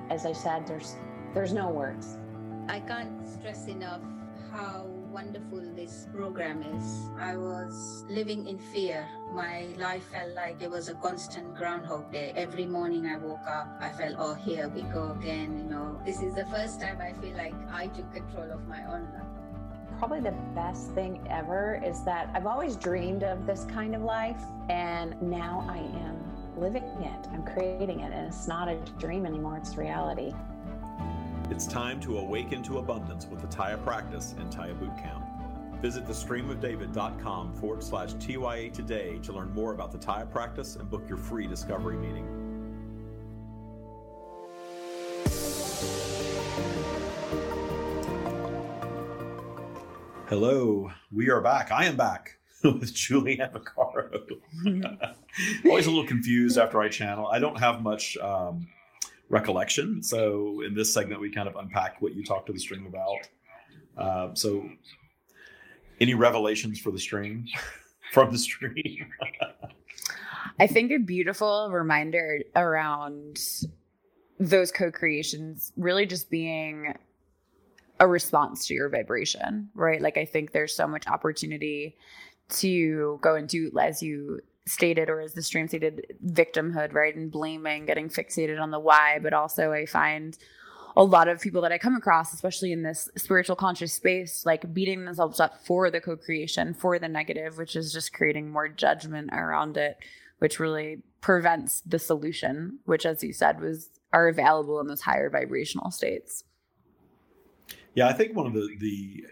[0.08, 0.96] as I said there's
[1.34, 2.16] there's no words.
[2.70, 4.00] I can't stress enough
[4.50, 7.10] how wonderful this program is.
[7.18, 9.06] I was living in fear.
[9.34, 12.32] My life felt like it was a constant groundhog day.
[12.36, 15.58] Every morning I woke up, I felt, oh, here we go again.
[15.58, 18.82] You know, this is the first time I feel like I took control of my
[18.86, 19.98] own life.
[19.98, 24.40] Probably the best thing ever is that I've always dreamed of this kind of life,
[24.70, 26.16] and now I am
[26.56, 27.28] living it.
[27.30, 30.32] I'm creating it, and it's not a dream anymore, it's reality.
[31.50, 35.80] It's time to awaken to abundance with the Tya practice and Tya Bootcamp.
[35.82, 41.02] Visit thestreamofdavid.com forward slash TYA today to learn more about the Tya practice and book
[41.08, 42.24] your free discovery meeting.
[50.28, 51.72] Hello, we are back.
[51.72, 54.20] I am back with Julianne Vaccaro.
[55.64, 57.26] Always a little confused after I channel.
[57.26, 58.68] I don't have much um,
[59.30, 60.02] recollection.
[60.02, 63.28] So in this segment, we kind of unpack what you talked to the stream about.
[63.96, 64.68] Uh, so,
[66.00, 67.46] any revelations for the stream
[68.12, 69.06] from the stream?
[70.58, 73.38] I think a beautiful reminder around
[74.38, 76.94] those co-creations really just being
[77.98, 80.00] a response to your vibration, right?
[80.00, 81.96] Like I think there's so much opportunity
[82.48, 87.86] to go into as you stated or as the stream stated victimhood right and blaming
[87.86, 90.38] getting fixated on the why but also i find
[90.96, 94.72] a lot of people that i come across especially in this spiritual conscious space like
[94.74, 99.30] beating themselves up for the co-creation for the negative which is just creating more judgment
[99.32, 99.96] around it
[100.38, 105.30] which really prevents the solution which as you said was are available in those higher
[105.30, 106.44] vibrational states
[107.94, 109.24] yeah i think one of the the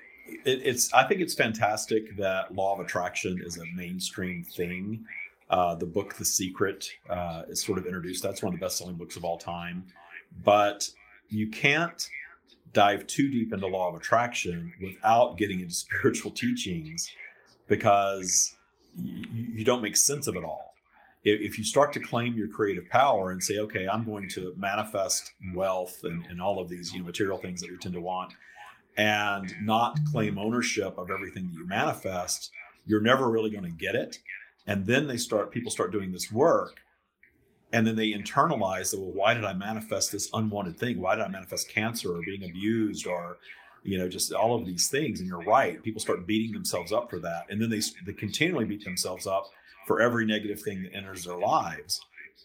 [0.44, 5.04] it, it's I think it's fantastic that law of attraction is a mainstream thing.
[5.50, 8.22] Uh, the book The Secret uh, is sort of introduced.
[8.22, 9.86] That's one of the best selling books of all time.
[10.44, 10.88] But
[11.28, 12.08] you can't
[12.72, 17.10] dive too deep into law of attraction without getting into spiritual teachings
[17.66, 18.54] because
[18.96, 20.74] you, you don't make sense of it all.
[21.24, 24.54] If, if you start to claim your creative power and say, okay, I'm going to
[24.56, 28.00] manifest wealth and, and all of these you know, material things that we tend to
[28.00, 28.32] want,
[28.96, 32.50] and not claim ownership of everything that you manifest,
[32.84, 34.18] you're never really going to get it.
[34.68, 36.76] And then they start, people start doing this work
[37.72, 41.00] and then they internalize that, well, why did I manifest this unwanted thing?
[41.00, 43.38] Why did I manifest cancer or being abused or,
[43.82, 45.20] you know, just all of these things?
[45.20, 45.82] And you're right.
[45.82, 47.46] People start beating themselves up for that.
[47.48, 49.50] And then they, they continually beat themselves up
[49.86, 52.00] for every negative thing that enters their lives.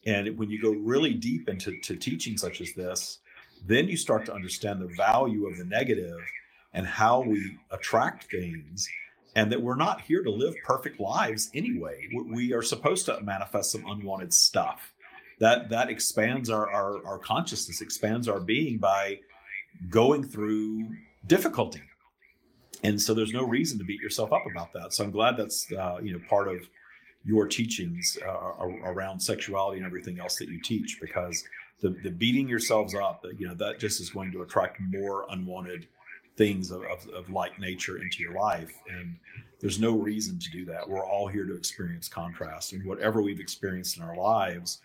[0.06, 3.20] And when you go really deep into to teaching such as this,
[3.66, 6.20] then you start to understand the value of the negative
[6.74, 8.90] and how we attract things
[9.36, 12.08] and that we're not here to live perfect lives anyway.
[12.32, 14.94] We are supposed to manifest some unwanted stuff.
[15.40, 19.20] That that expands our, our, our consciousness expands our being by
[19.90, 20.90] going through
[21.26, 21.82] difficulty.
[22.84, 24.94] And so there's no reason to beat yourself up about that.
[24.94, 26.70] So i'm glad that's uh, you know part of
[27.26, 31.44] your teachings uh, around sexuality and everything else that you teach because
[31.82, 35.88] the, the beating yourselves up you know that just is going to attract more unwanted
[36.36, 38.74] things of, of, of, like nature into your life.
[38.90, 39.16] And
[39.60, 40.88] there's no reason to do that.
[40.88, 42.74] We're all here to experience contrast.
[42.74, 44.80] And whatever we've experienced in our lives,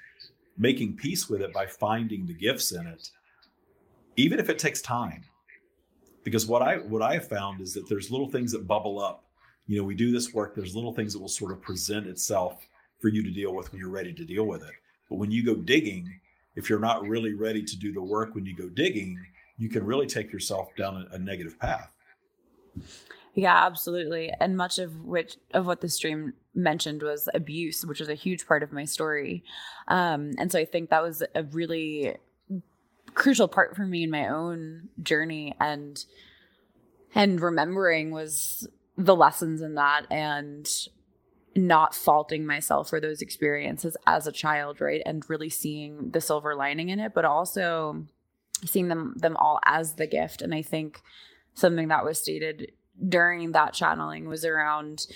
[0.56, 3.10] making peace with it by finding the gifts in it,
[4.16, 5.24] even if it takes time.
[6.24, 9.24] Because what I what I have found is that there's little things that bubble up.
[9.66, 12.66] You know, we do this work, there's little things that will sort of present itself
[13.00, 14.74] for you to deal with when you're ready to deal with it.
[15.08, 16.20] But when you go digging,
[16.56, 19.18] if you're not really ready to do the work when you go digging,
[19.58, 21.90] you can really take yourself down a, a negative path.
[23.34, 24.32] Yeah, absolutely.
[24.40, 28.46] And much of which of what the stream mentioned was abuse, which was a huge
[28.46, 29.44] part of my story.
[29.86, 32.16] Um, and so I think that was a really
[33.14, 35.54] crucial part for me in my own journey.
[35.60, 36.04] And
[37.14, 40.68] and remembering was the lessons in that and
[41.54, 46.54] not faulting myself for those experiences as a child right and really seeing the silver
[46.54, 48.04] lining in it but also
[48.64, 50.42] seeing them them all as the gift.
[50.42, 51.02] And i think
[51.54, 52.72] something that was stated
[53.08, 55.06] during that channeling was around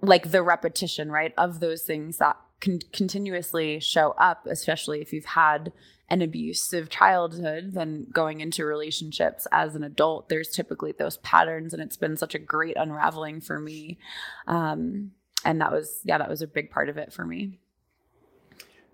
[0.00, 5.24] like the repetition right of those things that can continuously show up especially if you've
[5.24, 5.72] had
[6.10, 11.72] an abusive childhood then going into relationships as an adult there's typically those patterns.
[11.72, 13.98] And it's been such a great unraveling for me.
[14.46, 15.12] Um,
[15.44, 17.58] and that was yeah that was a big part of it for me.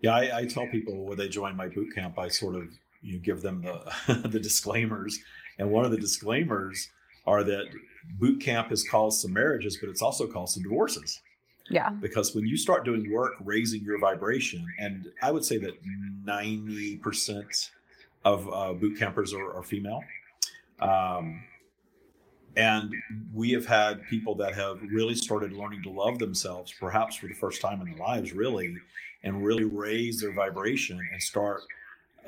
[0.00, 2.68] Yeah i, I tell people when they join my boot camp i sort of
[3.04, 5.18] you give them the the disclaimers
[5.58, 6.90] and one of the disclaimers
[7.26, 7.66] are that
[8.18, 11.20] boot camp has caused some marriages but it's also caused some divorces
[11.70, 11.90] yeah.
[11.90, 15.72] Because when you start doing work raising your vibration, and I would say that
[16.26, 17.70] 90%
[18.24, 20.02] of uh, boot campers are, are female.
[20.80, 21.42] Um,
[22.56, 22.94] and
[23.32, 27.34] we have had people that have really started learning to love themselves, perhaps for the
[27.34, 28.76] first time in their lives, really,
[29.24, 31.62] and really raise their vibration and start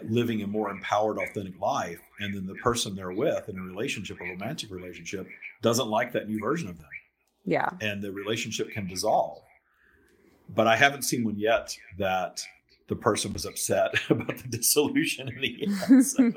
[0.04, 2.00] living a more empowered, authentic life.
[2.20, 5.26] And then the person they're with in a relationship, a romantic relationship,
[5.62, 6.88] doesn't like that new version of them.
[7.44, 7.70] Yeah.
[7.80, 9.42] And the relationship can dissolve.
[10.48, 12.44] But I haven't seen one yet that
[12.88, 16.06] the person was upset about the dissolution in the end.
[16.06, 16.32] So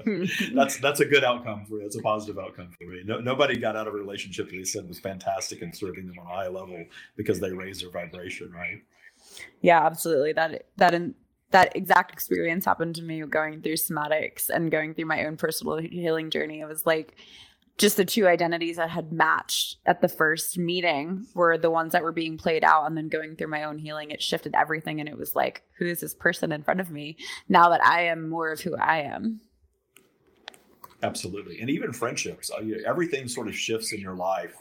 [0.55, 1.85] that's that's a good outcome for you.
[1.85, 3.03] It's a positive outcome for me.
[3.05, 6.17] No, nobody got out of a relationship that they said was fantastic and serving them
[6.19, 6.83] on a high level
[7.15, 8.81] because they raised their vibration, right?
[9.61, 10.33] Yeah, absolutely.
[10.33, 11.13] That that in
[11.51, 15.77] that exact experience happened to me going through somatics and going through my own personal
[15.77, 16.59] healing journey.
[16.59, 17.15] It was like
[17.77, 22.03] just the two identities that had matched at the first meeting were the ones that
[22.03, 22.85] were being played out.
[22.85, 24.99] And then going through my own healing it shifted everything.
[24.99, 28.03] And it was like who is this person in front of me now that i
[28.03, 29.39] am more of who i am?
[31.01, 31.61] Absolutely.
[31.61, 34.55] And even friendships uh, everything sort of shifts in your life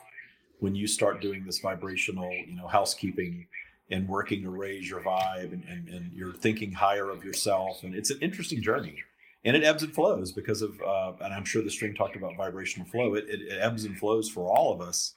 [0.61, 3.47] when you start doing this vibrational you know housekeeping
[3.91, 7.83] and working to raise your vibe and, and, and you're thinking higher of yourself.
[7.83, 8.97] And it's an interesting journey.
[9.45, 12.37] And it ebbs and flows because of uh, and i'm sure the stream talked about
[12.37, 13.15] vibrational flow.
[13.15, 15.15] It, it, it, ebbs and flows for all of us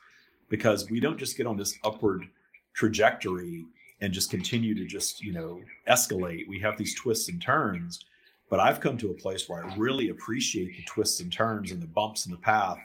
[0.47, 2.27] because we don't just get on this upward
[2.73, 3.65] trajectory
[3.99, 6.47] and just continue to just you know escalate.
[6.47, 8.05] We have these twists and turns.
[8.49, 11.81] But i've come to a place where i really appreciate the twists and turns and
[11.81, 12.79] the bumps in the path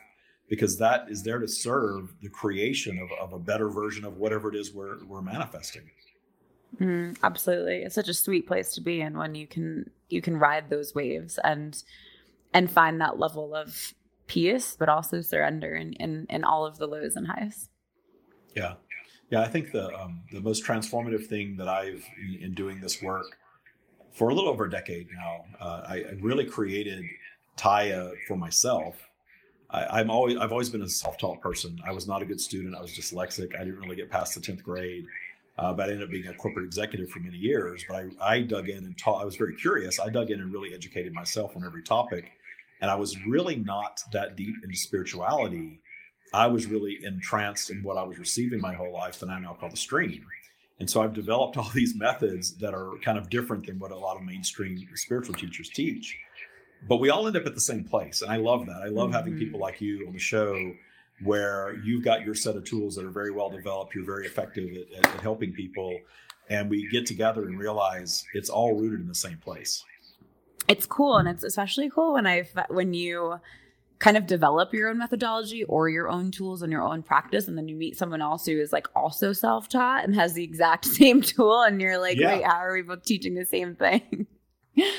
[0.48, 4.48] because that is there to serve the creation of, of a better version of whatever
[4.48, 5.82] it is we're, we're manifesting
[6.80, 10.36] Mm, absolutely, it's such a sweet place to be in when you can you can
[10.36, 11.82] ride those waves and
[12.52, 13.94] and find that level of
[14.26, 17.70] peace, but also surrender in in, in all of the lows and highs.
[18.54, 18.74] Yeah,
[19.30, 19.40] yeah.
[19.40, 23.38] I think the um, the most transformative thing that I've in, in, doing this work
[24.12, 27.04] for a little over a decade now, uh, I, I, really created
[27.56, 29.05] Tya for myself.
[29.76, 31.78] I, am always I've always been a self-taught person.
[31.86, 32.74] I was not a good student.
[32.74, 33.54] I was dyslexic.
[33.54, 35.06] I didn't really get past the tenth grade.
[35.58, 37.84] Uh, but I ended up being a corporate executive for many years.
[37.88, 39.22] But I, I dug in and taught.
[39.22, 39.98] I was very curious.
[39.98, 42.30] I dug in and really educated myself on every topic,
[42.80, 45.80] and I was really not that deep into spirituality.
[46.34, 49.56] I was really entranced in what I was receiving my whole life that I now
[49.58, 50.26] call the stream.
[50.78, 53.96] And so I've developed all these methods that are kind of different than what a
[53.96, 56.18] lot of mainstream spiritual teachers teach.
[56.88, 58.22] But we all end up at the same place.
[58.22, 58.82] And I love that.
[58.82, 59.16] I love mm-hmm.
[59.16, 60.72] having people like you on the show
[61.22, 63.94] where you've got your set of tools that are very well developed.
[63.94, 65.98] You're very effective at, at, at helping people.
[66.48, 69.84] And we get together and realize it's all rooted in the same place.
[70.68, 71.16] It's cool.
[71.16, 73.40] And it's especially cool when I, when you,
[73.98, 77.56] kind of develop your own methodology or your own tools and your own practice and
[77.56, 81.20] then you meet someone else who is like also self-taught and has the exact same
[81.20, 82.36] tool and you're like yeah.
[82.36, 84.26] wait how are we both teaching the same thing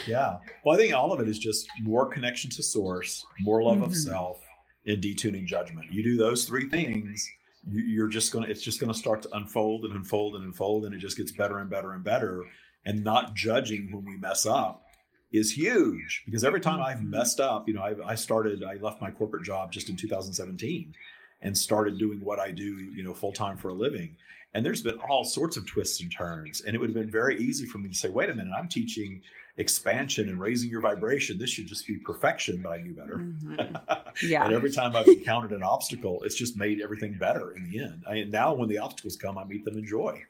[0.08, 3.76] yeah well i think all of it is just more connection to source more love
[3.76, 3.86] mm-hmm.
[3.86, 4.40] of self
[4.88, 5.92] and detuning judgment.
[5.92, 7.30] You do those three things,
[7.70, 11.00] you're just gonna it's just gonna start to unfold and unfold and unfold, and it
[11.00, 12.44] just gets better and better and better.
[12.86, 14.86] And not judging when we mess up
[15.34, 17.10] is huge because every time I've mm-hmm.
[17.10, 20.94] messed up, you know, I, I started, I left my corporate job just in 2017
[21.42, 24.16] and started doing what I do, you know, full time for a living.
[24.54, 26.62] And there's been all sorts of twists and turns.
[26.62, 28.70] And it would have been very easy for me to say, wait a minute, I'm
[28.70, 29.22] teaching
[29.58, 31.38] expansion and raising your vibration.
[31.38, 33.18] This should just be perfection, but I knew better.
[33.18, 34.28] Mm-hmm.
[34.28, 34.44] Yeah.
[34.46, 38.04] and every time I've encountered an obstacle, it's just made everything better in the end.
[38.08, 40.24] I, now, when the obstacles come, I meet them in joy.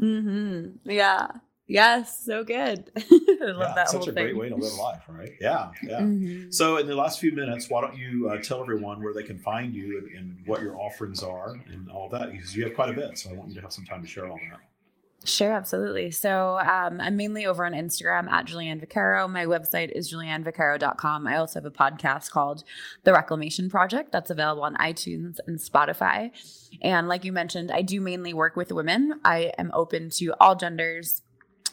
[0.00, 0.90] Mm-hmm.
[0.90, 1.28] Yeah.
[1.66, 2.90] Yes, so good.
[2.96, 4.24] I love yeah, that such a thing.
[4.24, 5.32] great way to live life, right?
[5.40, 6.00] Yeah, yeah.
[6.00, 6.50] Mm-hmm.
[6.50, 9.38] So, in the last few minutes, why don't you uh, tell everyone where they can
[9.38, 12.32] find you and, and, what your offerings are and all that?
[12.32, 14.08] Because you have quite a bit, so I want you to have some time to
[14.08, 14.60] share all that.
[15.26, 16.10] Sure, absolutely.
[16.10, 19.28] So um, I'm mainly over on Instagram at Julianne Vaccaro.
[19.28, 21.26] My website is juliannevaccaro.com.
[21.26, 22.62] I also have a podcast called
[23.04, 26.30] The Reclamation Project that's available on iTunes and Spotify.
[26.82, 29.18] And like you mentioned, I do mainly work with women.
[29.24, 31.22] I am open to all genders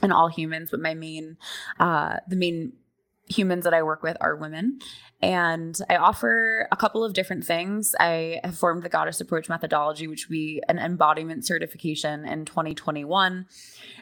[0.02, 1.36] and all humans, but my main,
[1.78, 2.72] uh, the main
[3.32, 4.80] humans that I work with are women.
[5.22, 7.94] And I offer a couple of different things.
[8.00, 13.46] I have formed the Goddess Approach methodology, which be an embodiment certification in 2021.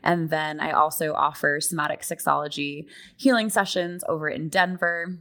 [0.02, 2.86] And then I also offer somatic sexology
[3.18, 5.18] healing sessions over in Denver.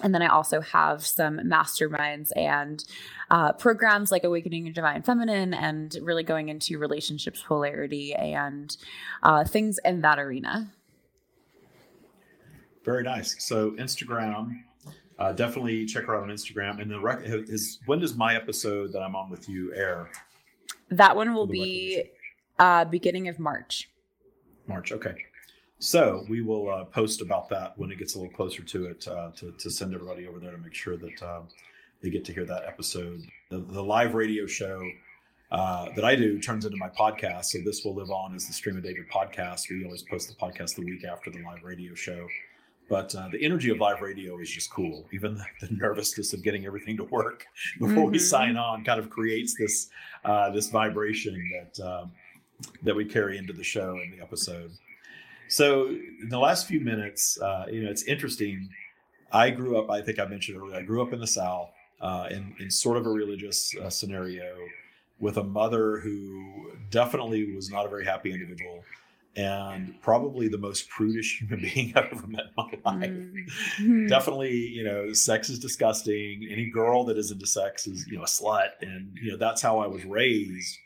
[0.00, 2.84] And then I also have some masterminds and
[3.30, 8.76] uh, programs like Awakening Your Divine Feminine and really going into relationships polarity and
[9.22, 10.72] uh, things in that arena.
[12.84, 13.36] Very nice.
[13.44, 14.62] So Instagram,
[15.18, 16.80] uh, definitely check her out on Instagram.
[16.80, 20.10] And the rec- is when does my episode that I'm on with you air?
[20.90, 22.04] That one will be
[22.58, 23.90] uh, beginning of March.
[24.66, 24.92] March.
[24.92, 25.14] Okay.
[25.78, 29.06] So we will uh, post about that when it gets a little closer to it
[29.08, 31.40] uh, to, to send everybody over there to make sure that uh,
[32.00, 33.22] they get to hear that episode.
[33.50, 34.80] The, the live radio show
[35.50, 37.46] uh, that I do turns into my podcast.
[37.46, 39.68] So this will live on as the Stream of David podcast.
[39.70, 42.26] We always post the podcast the week after the live radio show.
[42.88, 45.06] But uh, the energy of live radio is just cool.
[45.12, 47.46] Even the, the nervousness of getting everything to work
[47.78, 48.12] before mm-hmm.
[48.12, 49.88] we sign on kind of creates this
[50.24, 52.12] uh, this vibration that um,
[52.82, 54.72] that we carry into the show and the episode.
[55.48, 58.68] So in the last few minutes, uh, you know, it's interesting.
[59.32, 59.90] I grew up.
[59.90, 60.76] I think I mentioned earlier.
[60.76, 61.70] I grew up in the South
[62.00, 64.56] uh, in in sort of a religious uh, scenario
[65.18, 68.82] with a mother who definitely was not a very happy individual
[69.36, 73.10] and probably the most prudish human being I've ever met in my life.
[73.10, 74.06] Mm-hmm.
[74.08, 76.46] Definitely, you know, sex is disgusting.
[76.50, 78.70] Any girl that is into sex is, you know, a slut.
[78.80, 80.76] And, you know, that's how I was raised.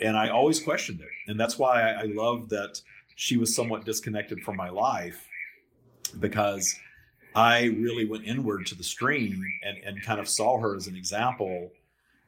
[0.00, 1.08] And I always questioned it.
[1.26, 2.80] And that's why I, I love that
[3.16, 5.26] she was somewhat disconnected from my life
[6.18, 6.74] because
[7.34, 10.96] I really went inward to the stream and, and kind of saw her as an
[10.96, 11.70] example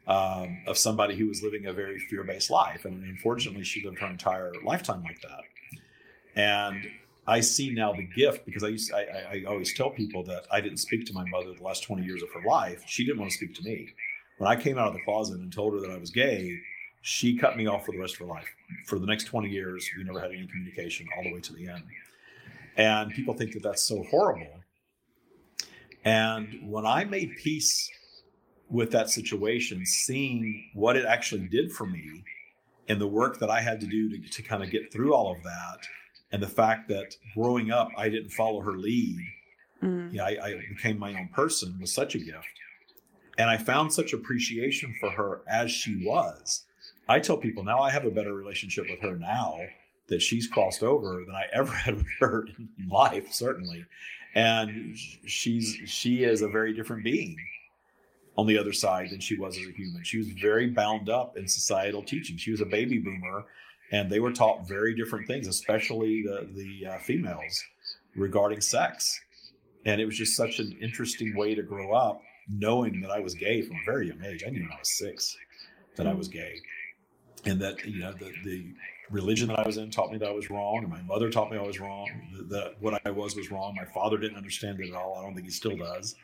[0.07, 2.85] um, of somebody who was living a very fear based life.
[2.85, 5.43] And unfortunately, she lived her entire lifetime like that.
[6.35, 6.85] And
[7.27, 10.61] I see now the gift because I used I, I, always tell people that I
[10.61, 12.83] didn't speak to my mother the last 20 years of her life.
[12.87, 13.89] She didn't want to speak to me.
[14.39, 16.59] When I came out of the closet and told her that I was gay,
[17.03, 18.49] she cut me off for the rest of her life.
[18.87, 21.69] For the next 20 years, we never had any communication all the way to the
[21.69, 21.85] end.
[22.77, 24.61] And people think that that's so horrible.
[26.05, 27.89] And when I made peace
[28.73, 32.25] with that situation, seeing what it actually did for me
[32.89, 35.31] and the work that I had to do to, to kind of get through all
[35.31, 35.79] of that,
[36.33, 39.21] and the fact that growing up, I didn't follow her lead.
[39.83, 40.15] Mm.
[40.15, 42.49] Yeah, I, I became my own person was such a gift.
[43.37, 46.65] And I found such appreciation for her as she was.
[47.09, 49.59] I tell people now I have a better relationship with her now
[50.09, 53.85] that she's crossed over than I ever had with her in life, certainly.
[54.35, 54.97] And
[55.27, 57.37] she's she is a very different being
[58.37, 60.03] on the other side than she was as a human.
[60.05, 62.37] She was very bound up in societal teaching.
[62.37, 63.45] She was a baby boomer,
[63.91, 67.63] and they were taught very different things, especially the the uh, females
[68.17, 69.21] regarding sex.
[69.85, 73.35] And it was just such an interesting way to grow up, knowing that I was
[73.35, 74.45] gay from a very young age.
[74.47, 75.37] I knew when I was six
[75.97, 76.55] that I was gay,
[77.45, 78.65] and that you know the the
[79.11, 81.51] religion that I was in taught me that I was wrong, and my mother taught
[81.51, 82.09] me I was wrong.
[82.49, 83.75] That what I was was wrong.
[83.77, 85.19] My father didn't understand it at all.
[85.19, 86.15] I don't think he still does,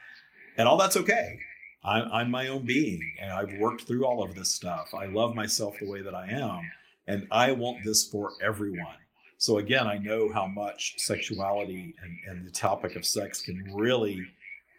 [0.57, 1.39] and all that's okay
[1.85, 4.93] I'm, I'm my own being and I've worked through all of this stuff.
[4.95, 6.71] I love myself the way that I am.
[7.07, 8.97] And I want this for everyone.
[9.39, 14.21] So again, I know how much sexuality and, and the topic of sex can really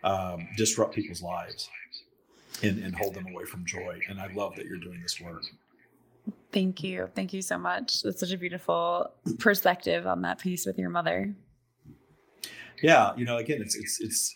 [0.04, 1.70] um, disrupt people's lives
[2.62, 4.00] and, and hold them away from joy.
[4.10, 5.44] And I love that you're doing this work.
[6.52, 7.10] Thank you.
[7.16, 8.02] Thank you so much.
[8.02, 11.34] That's such a beautiful perspective on that piece with your mother.
[12.82, 14.34] Yeah, you know, again, it's it's it's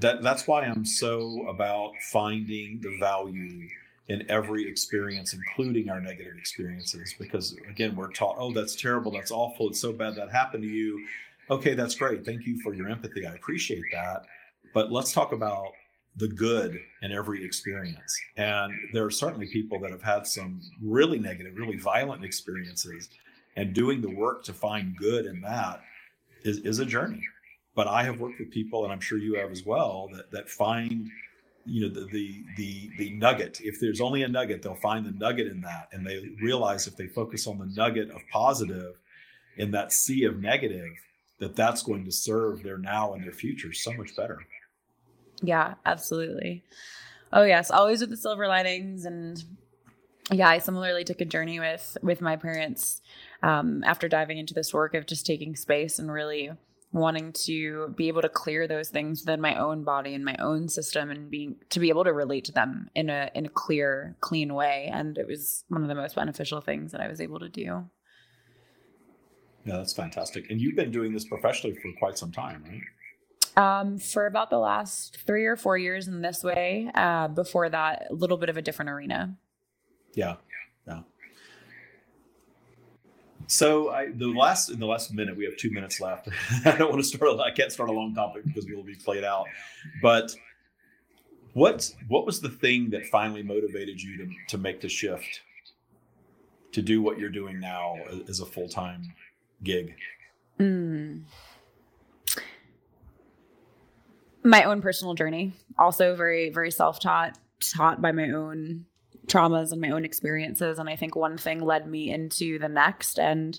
[0.00, 3.68] that that's why I'm so about finding the value
[4.08, 7.14] in every experience, including our negative experiences.
[7.18, 10.68] Because again, we're taught, oh, that's terrible, that's awful, it's so bad that happened to
[10.68, 11.06] you.
[11.50, 12.24] Okay, that's great.
[12.24, 13.26] Thank you for your empathy.
[13.26, 14.26] I appreciate that.
[14.74, 15.68] But let's talk about
[16.16, 18.20] the good in every experience.
[18.36, 23.08] And there are certainly people that have had some really negative, really violent experiences.
[23.56, 25.80] And doing the work to find good in that
[26.44, 27.22] is, is a journey
[27.78, 30.50] but I have worked with people, and I'm sure you have as well, that that
[30.50, 31.08] find
[31.64, 33.60] you know the, the the the nugget.
[33.62, 36.96] If there's only a nugget they'll find the nugget in that and they realize if
[36.96, 38.96] they focus on the nugget of positive
[39.56, 40.90] in that sea of negative
[41.38, 44.40] that that's going to serve their now and their future so much better.
[45.40, 46.64] Yeah absolutely.
[47.32, 49.44] Oh yes always with the silver linings and
[50.30, 53.00] yeah, I similarly took a journey with with my parents
[53.42, 56.50] um, after diving into this work of just taking space and really
[56.92, 60.68] wanting to be able to clear those things within my own body and my own
[60.68, 64.16] system and being to be able to relate to them in a in a clear
[64.20, 67.40] clean way and it was one of the most beneficial things that I was able
[67.40, 67.84] to do.
[69.64, 70.50] Yeah, that's fantastic.
[70.50, 72.80] And you've been doing this professionally for quite some time, right?
[73.58, 76.90] Um, for about the last three or four years in this way.
[76.94, 79.36] Uh, before that, a little bit of a different arena.
[80.14, 80.47] Yeah, yeah.
[83.48, 86.28] So I, the last in the last minute, we have two minutes left.
[86.66, 87.40] I don't want to start.
[87.40, 89.46] I can't start a long topic because we will be played out.
[90.02, 90.34] But
[91.54, 95.40] what what was the thing that finally motivated you to to make the shift
[96.72, 97.96] to do what you're doing now
[98.28, 99.14] as a full time
[99.64, 99.94] gig?
[100.60, 101.22] Mm.
[104.44, 107.38] My own personal journey, also very very self taught,
[107.74, 108.84] taught by my own
[109.28, 110.78] traumas and my own experiences.
[110.78, 113.18] And I think one thing led me into the next.
[113.18, 113.58] And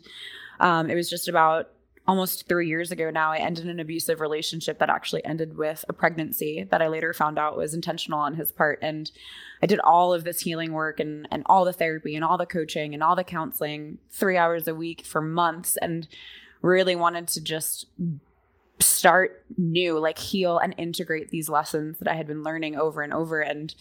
[0.60, 1.70] um, it was just about
[2.10, 5.94] almost three years ago now, I ended an abusive relationship that actually ended with a
[5.94, 8.80] pregnancy that I later found out was intentional on his part.
[8.82, 9.12] And
[9.62, 12.48] I did all of this healing work and, and all the therapy and all the
[12.48, 16.08] coaching and all the counseling three hours a week for months and
[16.64, 17.86] really wanted to just
[18.80, 23.14] start new, like heal and integrate these lessons that I had been learning over and
[23.14, 23.40] over.
[23.40, 23.76] And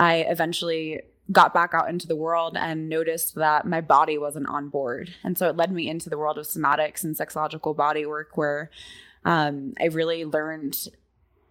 [0.00, 4.70] I eventually got back out into the world and noticed that my body wasn't on
[4.70, 5.14] board.
[5.22, 8.70] And so it led me into the world of somatics and sexological body work, where
[9.26, 10.74] um, I really learned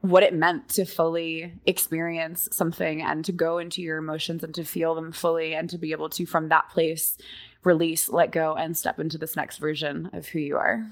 [0.01, 4.63] what it meant to fully experience something and to go into your emotions and to
[4.63, 7.17] feel them fully and to be able to, from that place,
[7.63, 10.87] release, let go, and step into this next version of who you are.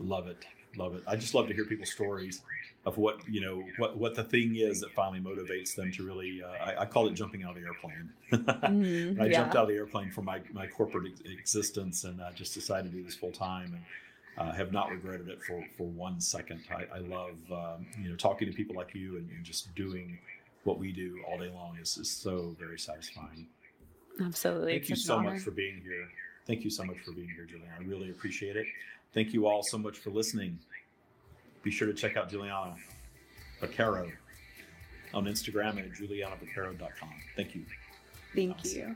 [0.00, 0.38] Love it.
[0.76, 1.02] Love it.
[1.06, 2.40] I just love to hear people's stories
[2.86, 6.42] of what you know what what the thing is that finally motivates them to really
[6.42, 8.10] uh, I, I, call it jumping out of the airplane.
[8.64, 9.38] Mm, i yeah.
[9.38, 12.90] jumped out of the airplane from my, my corporate ex- existence and uh, just decided
[12.90, 13.72] to do this full time
[14.36, 16.60] and uh, have not regretted it for for one second.
[16.70, 20.18] I, I love um, you know talking to people like you and, and, just doing
[20.64, 23.46] what we do all day long is, is so very satisfying.
[24.20, 24.72] Absolutely.
[24.72, 26.08] Thank you so much for being here.
[26.46, 28.66] Thank you so much for being here Julianne i really appreciate it.
[29.12, 30.58] Thank you all so much for listening
[31.64, 32.76] be sure to check out Julianne
[33.60, 34.12] Vaccaro
[35.14, 37.12] on Instagram at juliannevaccaro.com.
[37.36, 37.64] Thank you.
[38.34, 38.94] Thank you.